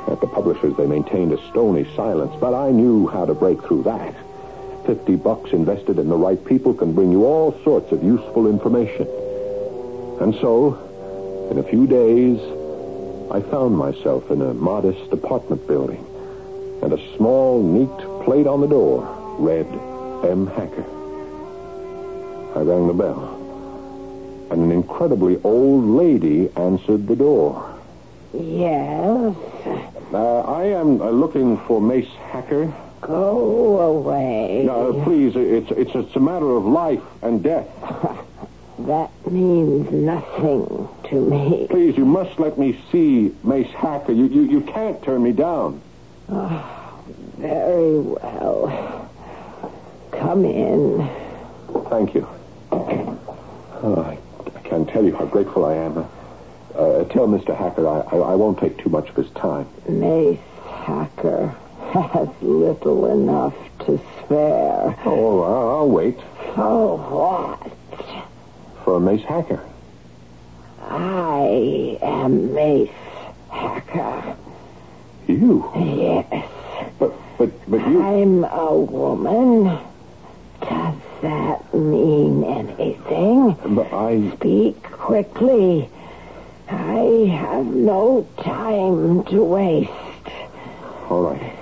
At 0.09 0.21
the 0.21 0.27
publishers, 0.27 0.77
they 0.77 0.87
maintained 0.87 1.33
a 1.33 1.51
stony 1.51 1.87
silence, 1.97 2.33
but 2.41 2.55
I 2.55 2.71
knew 2.71 3.09
how 3.09 3.27
to 3.27 3.35
break 3.35 3.63
through 3.63 3.83
that. 3.85 4.15
Fifty 4.87 5.17
bucks 5.17 5.51
invested 5.53 5.99
in 5.99 6.09
the 6.09 6.17
right 6.17 6.43
people 6.45 6.73
can 6.73 6.93
bring 6.95 7.11
you 7.11 7.25
all 7.25 7.53
sorts 7.65 7.91
of 7.93 8.03
useful 8.03 8.47
information. 8.49 9.07
And 10.21 10.35
so, 10.37 11.49
in 11.51 11.59
a 11.59 11.63
few 11.63 11.87
days, 11.87 12.39
I 13.31 13.41
found 13.51 13.77
myself 13.77 14.31
in 14.31 14.41
a 14.41 14.55
modest 14.55 15.13
apartment 15.13 15.67
building, 15.67 16.05
and 16.83 16.93
a 16.93 17.17
small, 17.17 17.63
neat 17.63 18.25
plate 18.25 18.47
on 18.47 18.61
the 18.61 18.67
door 18.67 19.07
read 19.39 19.67
M. 20.25 20.47
Hacker. 20.47 20.85
I 22.55 22.61
rang 22.61 22.87
the 22.87 22.95
bell, 22.95 24.49
and 24.51 24.63
an 24.63 24.73
incredibly 24.73 25.41
old 25.43 25.85
lady 25.85 26.51
answered 26.57 27.07
the 27.07 27.17
door. 27.17 27.75
Yes. 28.33 29.37
Uh, 30.13 30.41
I 30.41 30.65
am 30.65 31.01
uh, 31.01 31.11
looking 31.11 31.59
for 31.67 31.81
Mace 31.81 32.09
Hacker. 32.31 32.73
Go 33.01 33.81
away. 33.81 34.67
Uh, 34.69 35.05
please, 35.05 35.35
it's, 35.37 35.71
it's, 35.71 35.91
it's 35.95 36.17
a 36.17 36.21
matter 36.21 36.51
of 36.51 36.65
life 36.65 37.03
and 37.23 37.43
death. 37.43 37.69
That 38.79 39.11
means 39.31 39.91
nothing 39.91 40.89
to 41.05 41.15
me. 41.15 41.67
Please, 41.71 41.97
you 41.97 42.05
must 42.05 42.39
let 42.39 42.59
me 42.59 42.79
see 42.93 43.35
Mace 43.43 43.73
Hacker. 43.73 44.13
You, 44.13 44.27
you, 44.27 44.43
you 44.43 44.61
can't 44.61 45.03
turn 45.03 45.23
me 45.23 45.33
down. 45.33 45.81
Very 47.39 47.99
well. 48.01 49.11
Come 50.13 50.45
in. 50.45 51.09
Thank 51.89 52.15
you. 52.15 52.27
Oh, 52.73 54.03
I, 54.05 54.19
I 54.57 54.61
can't 54.69 54.89
tell 54.89 55.05
you 55.05 55.15
how 55.15 55.27
grateful 55.27 55.65
I 55.65 55.75
am. 55.75 55.99
Uh, 55.99 57.05
tell 57.05 57.27
Mr. 57.29 57.57
Hacker 57.57 57.87
I, 57.87 58.01
I, 58.01 58.17
I 58.17 58.35
won't 58.35 58.59
take 58.59 58.77
too 58.79 58.91
much 58.91 59.09
of 59.09 59.17
his 59.17 59.31
time. 59.31 59.67
Mace 59.89 60.39
Hacker 60.65 61.55
has 61.93 62.29
little 62.43 63.07
enough 63.13 63.55
to 63.87 63.99
spare. 64.25 64.97
Oh, 65.05 65.43
I'll, 65.43 65.69
I'll 65.79 65.89
wait 65.91 66.19
For 66.55 66.97
what? 66.99 67.73
for 68.85 68.99
Mace 69.01 69.23
Hacker. 69.25 69.61
I 70.83 71.99
am 72.03 72.53
Mace 72.55 72.91
Hacker. 73.51 74.37
You? 75.27 75.71
Yes. 75.77 76.49
But, 76.99 77.13
but, 77.39 77.71
but 77.71 77.89
you... 77.89 78.03
I'm 78.03 78.45
a 78.45 78.75
woman. 78.75 79.65
Does 80.61 80.95
that 81.23 81.75
mean 81.75 82.45
anything? 82.45 83.57
But 83.75 83.93
I... 83.93 84.31
Speak 84.37 84.83
quickly. 84.85 85.89
I 86.69 87.29
have 87.41 87.67
no 87.67 88.27
time 88.39 89.25
to 89.25 89.43
waste. 89.43 89.91
All 91.09 91.23
right. 91.23 91.53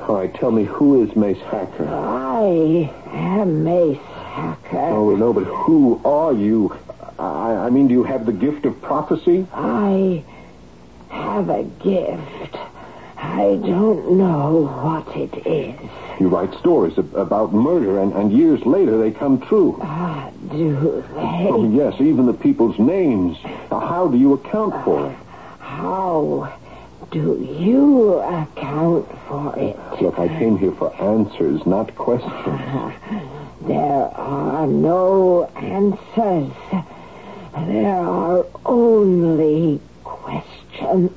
All 0.00 0.16
right, 0.16 0.34
tell 0.34 0.50
me, 0.50 0.64
who 0.64 1.04
is 1.04 1.14
Mace 1.14 1.38
Hacker? 1.42 1.88
I 1.88 2.90
am 3.12 3.62
Mace 3.62 3.98
Hacker. 3.98 4.78
Oh, 4.78 5.14
no, 5.14 5.32
but 5.32 5.44
who 5.44 6.00
are 6.04 6.32
you? 6.32 6.76
I, 7.20 7.54
I 7.66 7.70
mean, 7.70 7.86
do 7.86 7.94
you 7.94 8.02
have 8.02 8.26
the 8.26 8.32
gift 8.32 8.66
of 8.66 8.82
prophecy? 8.82 9.46
I 9.52 10.24
have 11.08 11.48
a 11.50 11.62
gift. 11.62 12.56
I 13.32 13.56
don't 13.56 14.12
know 14.18 14.66
what 14.82 15.16
it 15.16 15.46
is. 15.46 15.74
You 16.20 16.28
write 16.28 16.52
stories 16.58 16.98
ab- 16.98 17.14
about 17.14 17.52
murder, 17.54 17.98
and, 18.00 18.12
and 18.12 18.30
years 18.32 18.64
later 18.66 18.98
they 18.98 19.10
come 19.10 19.40
true. 19.40 19.78
Ah, 19.80 20.30
do 20.50 21.02
Oh, 21.16 21.66
they? 21.66 21.76
yes, 21.76 21.94
even 22.00 22.26
the 22.26 22.34
people's 22.34 22.78
names. 22.78 23.38
Now, 23.70 23.80
how 23.80 24.08
do 24.08 24.18
you 24.18 24.34
account 24.34 24.84
for 24.84 25.06
it? 25.10 25.16
How 25.60 26.52
do 27.10 27.40
you 27.42 28.14
account 28.18 29.08
for 29.26 29.54
it? 29.58 29.76
Look, 30.02 30.18
I 30.18 30.28
came 30.28 30.58
here 30.58 30.72
for 30.72 30.94
answers, 31.02 31.64
not 31.66 31.94
questions. 31.96 32.60
There 33.62 34.08
are 34.14 34.66
no 34.66 35.44
answers. 35.56 36.52
There 37.66 37.96
are 37.98 38.44
only 38.66 39.80
questions. 40.04 41.10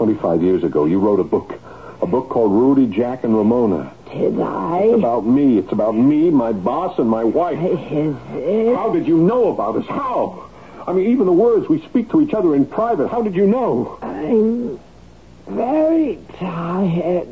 Twenty-five 0.00 0.42
years 0.42 0.64
ago, 0.64 0.86
you 0.86 0.98
wrote 0.98 1.20
a 1.20 1.24
book. 1.24 1.60
A 2.00 2.06
book 2.06 2.30
called 2.30 2.52
Rudy, 2.52 2.86
Jack, 2.86 3.22
and 3.22 3.36
Ramona. 3.36 3.92
Did 4.10 4.40
I? 4.40 4.78
It's 4.84 4.94
about 4.94 5.26
me. 5.26 5.58
It's 5.58 5.72
about 5.72 5.94
me, 5.94 6.30
my 6.30 6.52
boss, 6.52 6.98
and 6.98 7.06
my 7.06 7.22
wife. 7.22 7.58
Is 7.58 8.16
it? 8.32 8.74
How 8.74 8.90
did 8.94 9.06
you 9.06 9.18
know 9.18 9.52
about 9.52 9.76
us? 9.76 9.84
How? 9.86 10.48
I 10.86 10.94
mean, 10.94 11.10
even 11.10 11.26
the 11.26 11.34
words 11.34 11.68
we 11.68 11.82
speak 11.82 12.10
to 12.12 12.22
each 12.22 12.32
other 12.32 12.54
in 12.54 12.64
private. 12.64 13.08
How 13.08 13.20
did 13.20 13.34
you 13.34 13.46
know? 13.46 13.98
I'm 14.00 14.80
very 15.46 16.18
tired. 16.38 17.28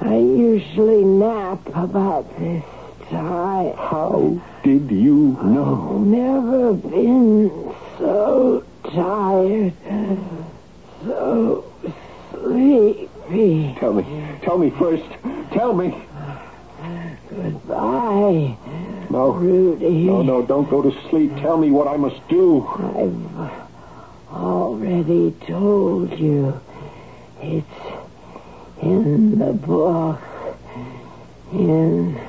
I 0.00 0.16
usually 0.18 1.02
nap 1.02 1.66
about 1.74 2.38
this 2.38 2.62
time. 3.08 3.74
How 3.76 4.40
did 4.62 4.88
you 4.88 5.36
know? 5.42 5.98
Never 5.98 6.74
been 6.74 7.74
so 7.98 8.64
tired, 8.84 9.72
so 11.04 11.64
sleepy. 12.32 13.76
Tell 13.78 13.92
me. 13.92 14.38
Tell 14.42 14.58
me 14.58 14.70
first. 14.70 15.04
Tell 15.52 15.72
me. 15.74 15.94
Goodbye, 17.28 18.56
No. 19.10 19.30
Rudy. 19.32 20.04
No, 20.04 20.22
no, 20.22 20.42
don't 20.42 20.68
go 20.68 20.82
to 20.82 20.90
sleep. 21.08 21.34
Tell 21.36 21.56
me 21.56 21.70
what 21.70 21.86
I 21.86 21.96
must 21.96 22.26
do. 22.28 22.66
I've 22.66 23.50
already 24.32 25.32
told 25.46 26.18
you. 26.18 26.60
It's 27.40 27.66
in 28.82 29.38
the 29.38 29.52
book. 29.52 30.20
In 31.52 32.20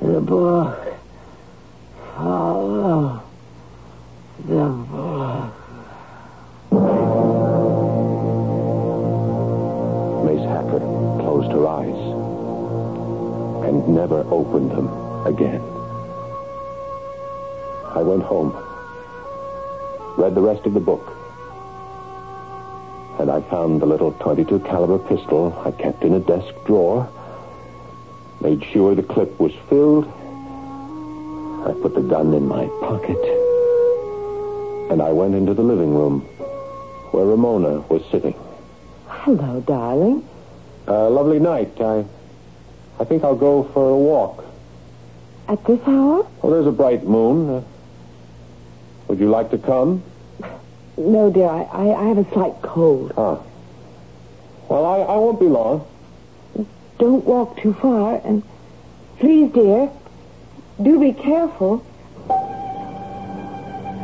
the 0.00 0.20
book. 0.20 0.78
Follow 2.16 3.22
the 4.46 4.81
and 13.72 13.88
never 13.88 14.20
opened 14.30 14.70
them 14.70 14.88
again. 15.26 15.62
I 17.94 18.02
went 18.02 18.22
home, 18.22 18.52
read 20.18 20.34
the 20.34 20.40
rest 20.40 20.66
of 20.66 20.74
the 20.74 20.80
book, 20.80 21.16
and 23.18 23.30
I 23.30 23.40
found 23.42 23.80
the 23.80 23.86
little 23.86 24.12
22 24.12 24.60
caliber 24.60 24.98
pistol 24.98 25.52
I 25.64 25.70
kept 25.70 26.02
in 26.04 26.14
a 26.14 26.20
desk 26.20 26.52
drawer, 26.66 27.08
made 28.40 28.62
sure 28.64 28.94
the 28.94 29.02
clip 29.02 29.38
was 29.40 29.52
filled. 29.68 30.06
I 31.66 31.72
put 31.80 31.94
the 31.94 32.02
gun 32.02 32.34
in 32.34 32.46
my 32.46 32.66
pocket, 32.80 33.22
and 34.90 35.00
I 35.00 35.12
went 35.12 35.34
into 35.34 35.54
the 35.54 35.62
living 35.62 35.94
room 35.94 36.20
where 37.12 37.24
Ramona 37.24 37.80
was 37.88 38.02
sitting. 38.10 38.34
Hello, 39.06 39.60
darling. 39.60 40.28
Uh, 40.88 41.08
lovely 41.08 41.38
night. 41.38 41.80
I, 41.80 42.04
I 43.00 43.04
think 43.04 43.24
I'll 43.24 43.36
go 43.36 43.64
for 43.72 43.90
a 43.90 43.96
walk. 43.96 44.44
At 45.48 45.64
this 45.64 45.80
hour? 45.86 46.26
Well, 46.42 46.52
there's 46.52 46.66
a 46.66 46.72
bright 46.72 47.04
moon. 47.04 47.48
Uh, 47.48 47.62
would 49.08 49.18
you 49.18 49.28
like 49.28 49.50
to 49.50 49.58
come? 49.58 50.02
No, 50.96 51.30
dear. 51.30 51.48
I, 51.48 51.62
I, 51.62 52.04
I 52.04 52.08
have 52.08 52.18
a 52.18 52.24
slight 52.32 52.62
cold. 52.62 53.12
Ah. 53.16 53.40
Well, 54.68 54.84
I, 54.86 55.00
I 55.00 55.16
won't 55.16 55.40
be 55.40 55.46
long. 55.46 55.86
Don't 56.98 57.24
walk 57.24 57.56
too 57.60 57.72
far, 57.74 58.20
and 58.24 58.42
please, 59.18 59.50
dear, 59.52 59.90
do 60.82 61.00
be 61.00 61.12
careful. 61.12 61.84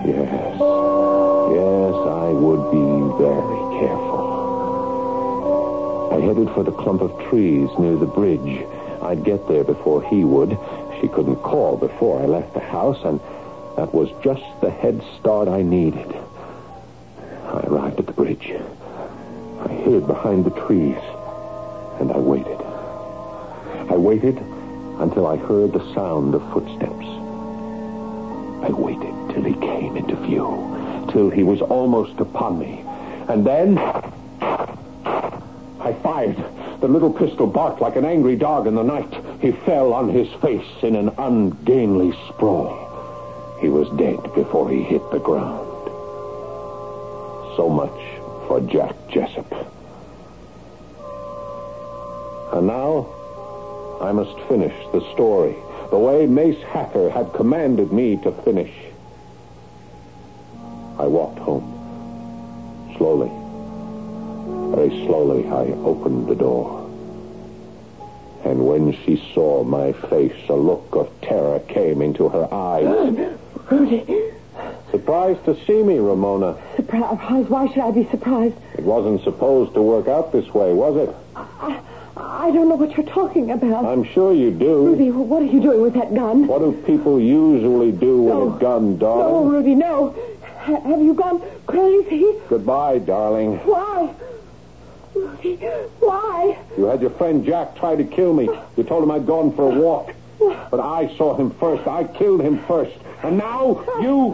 Yes. 0.04 0.28
Yes, 0.28 1.94
I 1.94 2.28
would 2.32 2.70
be 2.70 2.78
very 3.22 3.60
careful. 3.80 4.18
I 6.12 6.20
headed 6.20 6.50
for 6.50 6.62
the 6.64 6.72
clump 6.72 7.02
of 7.02 7.12
trees 7.28 7.68
near 7.78 7.96
the 7.96 8.06
bridge. 8.06 8.66
I'd 9.08 9.24
get 9.24 9.48
there 9.48 9.64
before 9.64 10.02
he 10.02 10.22
would. 10.22 10.50
She 11.00 11.08
couldn't 11.08 11.36
call 11.36 11.78
before 11.78 12.20
I 12.20 12.26
left 12.26 12.52
the 12.52 12.60
house, 12.60 13.02
and 13.04 13.18
that 13.78 13.94
was 13.94 14.10
just 14.22 14.44
the 14.60 14.70
head 14.70 15.02
start 15.18 15.48
I 15.48 15.62
needed. 15.62 16.14
I 17.46 17.60
arrived 17.66 18.00
at 18.00 18.06
the 18.06 18.12
bridge. 18.12 18.52
I 19.60 19.68
hid 19.68 20.06
behind 20.06 20.44
the 20.44 20.50
trees, 20.50 20.98
and 22.00 22.12
I 22.12 22.18
waited. 22.18 22.60
I 23.90 23.96
waited 23.96 24.36
until 25.00 25.26
I 25.26 25.36
heard 25.36 25.72
the 25.72 25.94
sound 25.94 26.34
of 26.34 26.42
footsteps. 26.52 27.06
I 28.60 28.70
waited 28.72 29.14
till 29.32 29.42
he 29.42 29.54
came 29.54 29.96
into 29.96 30.16
view, 30.16 31.06
till 31.12 31.30
he 31.30 31.44
was 31.44 31.62
almost 31.62 32.20
upon 32.20 32.58
me. 32.58 32.84
And 33.28 33.46
then 33.46 33.78
I 35.80 35.94
fired. 36.02 36.36
The 36.80 36.88
little 36.88 37.12
pistol 37.12 37.46
barked 37.46 37.80
like 37.80 37.96
an 37.96 38.04
angry 38.04 38.36
dog 38.36 38.66
in 38.68 38.76
the 38.76 38.82
night. 38.82 39.12
He 39.40 39.50
fell 39.50 39.92
on 39.92 40.08
his 40.08 40.28
face 40.40 40.82
in 40.82 40.94
an 40.94 41.10
ungainly 41.18 42.12
sprawl. 42.28 42.86
He 43.60 43.68
was 43.68 43.88
dead 43.98 44.22
before 44.34 44.70
he 44.70 44.82
hit 44.82 45.02
the 45.10 45.18
ground. 45.18 45.66
So 47.56 47.68
much 47.68 47.98
for 48.46 48.60
Jack 48.60 48.94
Jessup. 49.08 49.52
And 52.52 52.68
now 52.68 53.08
I 54.00 54.12
must 54.12 54.38
finish 54.48 54.74
the 54.92 55.00
story 55.12 55.56
the 55.90 55.98
way 55.98 56.26
Mace 56.26 56.62
Hacker 56.64 57.10
had 57.10 57.32
commanded 57.32 57.92
me 57.92 58.16
to 58.22 58.30
finish. 58.30 58.72
I 60.98 61.06
walked 61.06 61.38
home. 61.38 61.74
Slowly. 62.96 63.37
Very 64.78 65.06
slowly, 65.06 65.44
I 65.48 65.72
opened 65.84 66.28
the 66.28 66.36
door. 66.36 66.88
And 68.44 68.64
when 68.64 68.92
she 69.04 69.20
saw 69.34 69.64
my 69.64 69.90
face, 69.92 70.48
a 70.48 70.54
look 70.54 70.86
of 70.92 71.10
terror 71.20 71.58
came 71.66 72.00
into 72.00 72.28
her 72.28 72.46
eyes. 72.54 72.86
Rudy, 73.68 74.04
Surprised 74.92 75.44
to 75.46 75.56
see 75.66 75.82
me, 75.82 75.98
Ramona. 75.98 76.56
surprised. 76.76 77.48
Why 77.48 77.66
should 77.66 77.82
I 77.82 77.90
be 77.90 78.08
surprised? 78.08 78.54
It 78.74 78.84
wasn't 78.84 79.24
supposed 79.24 79.74
to 79.74 79.82
work 79.82 80.06
out 80.06 80.30
this 80.30 80.46
way, 80.54 80.72
was 80.72 81.08
it? 81.08 81.12
I, 81.34 81.80
I 82.16 82.50
don't 82.52 82.68
know 82.68 82.76
what 82.76 82.96
you're 82.96 83.04
talking 83.06 83.50
about. 83.50 83.84
I'm 83.84 84.04
sure 84.04 84.32
you 84.32 84.52
do. 84.52 84.86
Rudy, 84.86 85.10
what 85.10 85.42
are 85.42 85.46
you 85.46 85.60
doing 85.60 85.82
with 85.82 85.94
that 85.94 86.14
gun? 86.14 86.46
What 86.46 86.60
do 86.60 86.70
people 86.86 87.18
usually 87.20 87.90
do 87.90 88.22
with 88.22 88.54
a 88.56 88.58
gun, 88.60 88.96
darling? 88.96 89.44
No? 89.44 89.50
Rudy, 89.50 89.74
no. 89.74 90.14
Ha- 90.60 90.80
have 90.82 91.02
you 91.02 91.14
gone 91.14 91.42
crazy? 91.66 92.24
Goodbye, 92.48 92.98
darling. 92.98 93.56
Why? 93.66 94.14
Why? 96.00 96.58
You 96.76 96.84
had 96.86 97.00
your 97.00 97.10
friend 97.10 97.44
Jack 97.44 97.76
try 97.76 97.94
to 97.94 98.04
kill 98.04 98.32
me. 98.34 98.48
You 98.76 98.82
told 98.82 99.04
him 99.04 99.10
I'd 99.10 99.26
gone 99.26 99.54
for 99.54 99.70
a 99.72 99.74
walk. 99.74 100.14
But 100.38 100.80
I 100.80 101.14
saw 101.16 101.36
him 101.36 101.50
first. 101.52 101.86
I 101.86 102.04
killed 102.04 102.40
him 102.40 102.58
first. 102.66 102.96
And 103.22 103.38
now 103.38 103.84
you. 104.00 104.32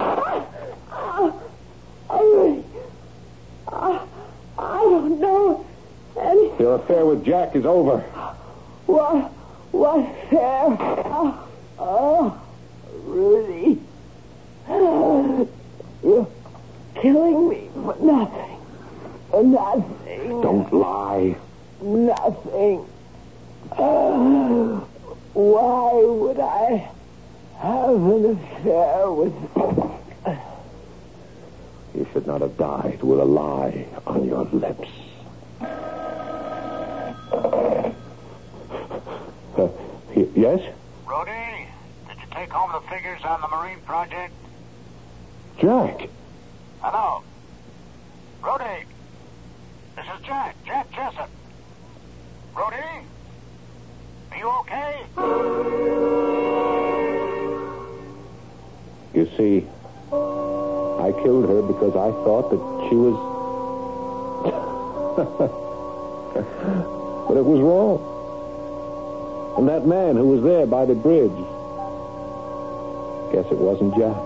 I 4.57 4.81
don't 4.83 5.21
know 5.21 5.67
anything. 6.19 6.61
Your 6.61 6.77
affair 6.77 7.05
with 7.07 7.25
Jack 7.25 7.57
is 7.57 7.65
over. 7.67 7.99
What? 8.87 9.31
What 9.73 10.07
fair? 10.31 10.77
Oh, 10.79 11.49
oh, 11.79 12.41
Rudy. 13.05 13.81
You're 16.03 16.29
killing 16.95 17.49
me 17.49 17.69
for 17.75 17.97
nothing. 18.01 18.54
For 19.35 19.43
nothing. 19.43 20.43
Don't 20.43 20.73
lie. 20.73 21.37
Nothing. 21.83 22.87
Why 25.33 25.93
would 26.05 26.39
I 26.39 26.89
have 27.59 27.97
an 27.97 28.39
affair 28.39 29.11
with... 29.11 29.33
You 31.97 32.07
should 32.13 32.29
not 32.29 32.43
have 32.43 32.57
died 32.57 33.03
with 33.03 33.19
a 33.19 33.25
lie 33.25 33.89
on 34.07 34.25
your 34.25 34.45
lips. 34.45 34.89
Uh, 39.59 39.67
y- 40.15 40.31
yes? 40.37 40.61
Rudy, 41.09 41.67
did 42.07 42.19
you 42.21 42.27
take 42.37 42.53
home 42.53 42.71
the 42.71 42.83
figures 42.89 43.23
on 43.25 43.41
the 43.41 43.49
marine 43.49 43.81
project? 43.81 44.33
Jack. 45.59 46.09
Hello. 46.79 47.25
Rudy. 48.45 48.94
This 49.97 50.07
is 50.07 50.21
Jack. 50.27 50.57
Jack 50.67 50.91
Jessup. 50.93 51.31
Rudy? 52.57 52.77
Are 54.33 54.37
you 54.37 54.49
okay? 54.61 55.07
You 59.15 59.27
see, 59.37 59.65
I 60.11 61.13
killed 61.23 61.49
her 61.49 61.63
because 61.63 61.95
I 61.95 62.11
thought 62.25 62.51
that 62.51 62.59
she 62.89 62.97
was. 62.97 63.15
but 67.29 67.37
it 67.37 67.45
was 67.45 67.61
wrong. 67.61 68.01
And 69.59 69.69
that 69.69 69.87
man 69.87 70.17
who 70.17 70.27
was 70.27 70.43
there 70.43 70.67
by 70.67 70.85
the 70.85 70.97
bridge. 70.97 71.31
Guess 73.33 73.47
it 73.53 73.59
wasn't 73.59 73.95
Jack. 73.97 74.17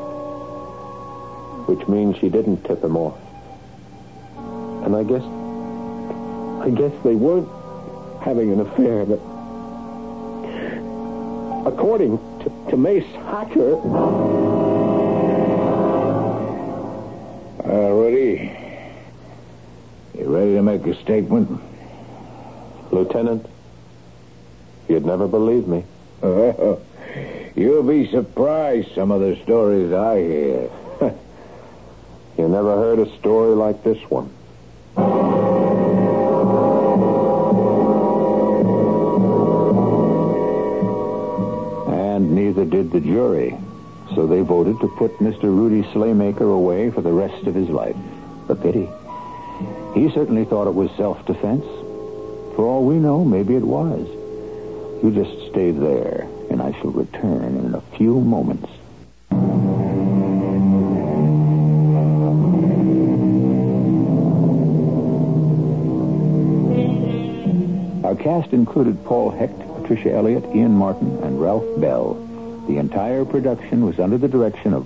Which 1.69 1.87
means 1.87 2.17
she 2.17 2.31
didn't 2.31 2.65
tip 2.65 2.83
him 2.83 2.97
off. 2.97 3.19
And 4.87 4.97
I 4.97 5.05
guess. 5.05 5.38
I 6.69 6.71
guess 6.71 6.93
they 7.03 7.15
weren't 7.15 7.49
having 8.21 8.53
an 8.53 8.61
affair, 8.61 9.07
but. 9.07 9.19
According 11.67 12.19
to, 12.41 12.53
to 12.69 12.77
Mace 12.77 13.07
Hacker. 13.25 13.77
Uh, 17.65 17.89
Rudy, 17.91 18.55
you 20.19 20.25
ready 20.27 20.53
to 20.57 20.63
make 20.63 20.87
a 20.87 20.95
statement? 21.01 21.59
Lieutenant, 22.93 23.47
you'd 24.91 25.07
never 25.07 25.27
believe 25.27 25.67
me. 25.67 25.85
You'll 26.23 27.83
be 27.83 28.11
surprised 28.11 28.95
some 28.95 29.11
of 29.11 29.23
the 29.23 29.43
stories 29.43 29.91
I 29.95 30.19
hear. 30.19 30.71
You 32.37 32.47
never 32.47 32.77
heard 32.77 33.01
a 33.01 33.19
story 33.19 33.57
like 33.57 33.83
this 33.83 33.99
one. 34.09 34.33
The 42.91 43.01
jury. 43.01 43.57
So 44.15 44.27
they 44.27 44.41
voted 44.41 44.81
to 44.81 44.89
put 44.89 45.19
Mr. 45.19 45.45
Rudy 45.45 45.83
Slaymaker 45.91 46.55
away 46.55 46.91
for 46.91 47.03
the 47.03 47.13
rest 47.13 47.47
of 47.47 47.55
his 47.55 47.69
life. 47.69 47.97
A 48.49 48.55
pity. 48.55 48.89
He 49.95 50.11
certainly 50.11 50.45
thought 50.45 50.67
it 50.67 50.75
was 50.75 50.91
self-defense. 50.97 51.65
For 52.57 52.67
all 52.67 52.85
we 52.85 52.97
know, 52.97 53.25
maybe 53.25 53.55
it 53.55 53.65
was. 53.65 54.07
You 55.03 55.13
just 55.13 55.51
stay 55.51 55.71
there, 55.71 56.29
and 56.51 56.61
I 56.61 56.73
shall 56.73 56.91
return 56.91 57.57
in 57.57 57.75
a 57.75 57.81
few 57.97 58.21
moments. 58.21 58.69
Our 68.05 68.17
cast 68.17 68.53
included 68.53 69.05
Paul 69.05 69.31
Hecht, 69.31 69.59
Patricia 69.77 70.13
Elliott, 70.13 70.45
Ian 70.55 70.73
Martin, 70.73 71.19
and 71.23 71.41
Ralph 71.41 71.65
Bell. 71.79 72.28
The 72.69 72.77
entire 72.77 73.25
production 73.25 73.87
was 73.87 73.99
under 73.99 74.19
the 74.19 74.29
direction 74.29 74.75
of 74.75 74.85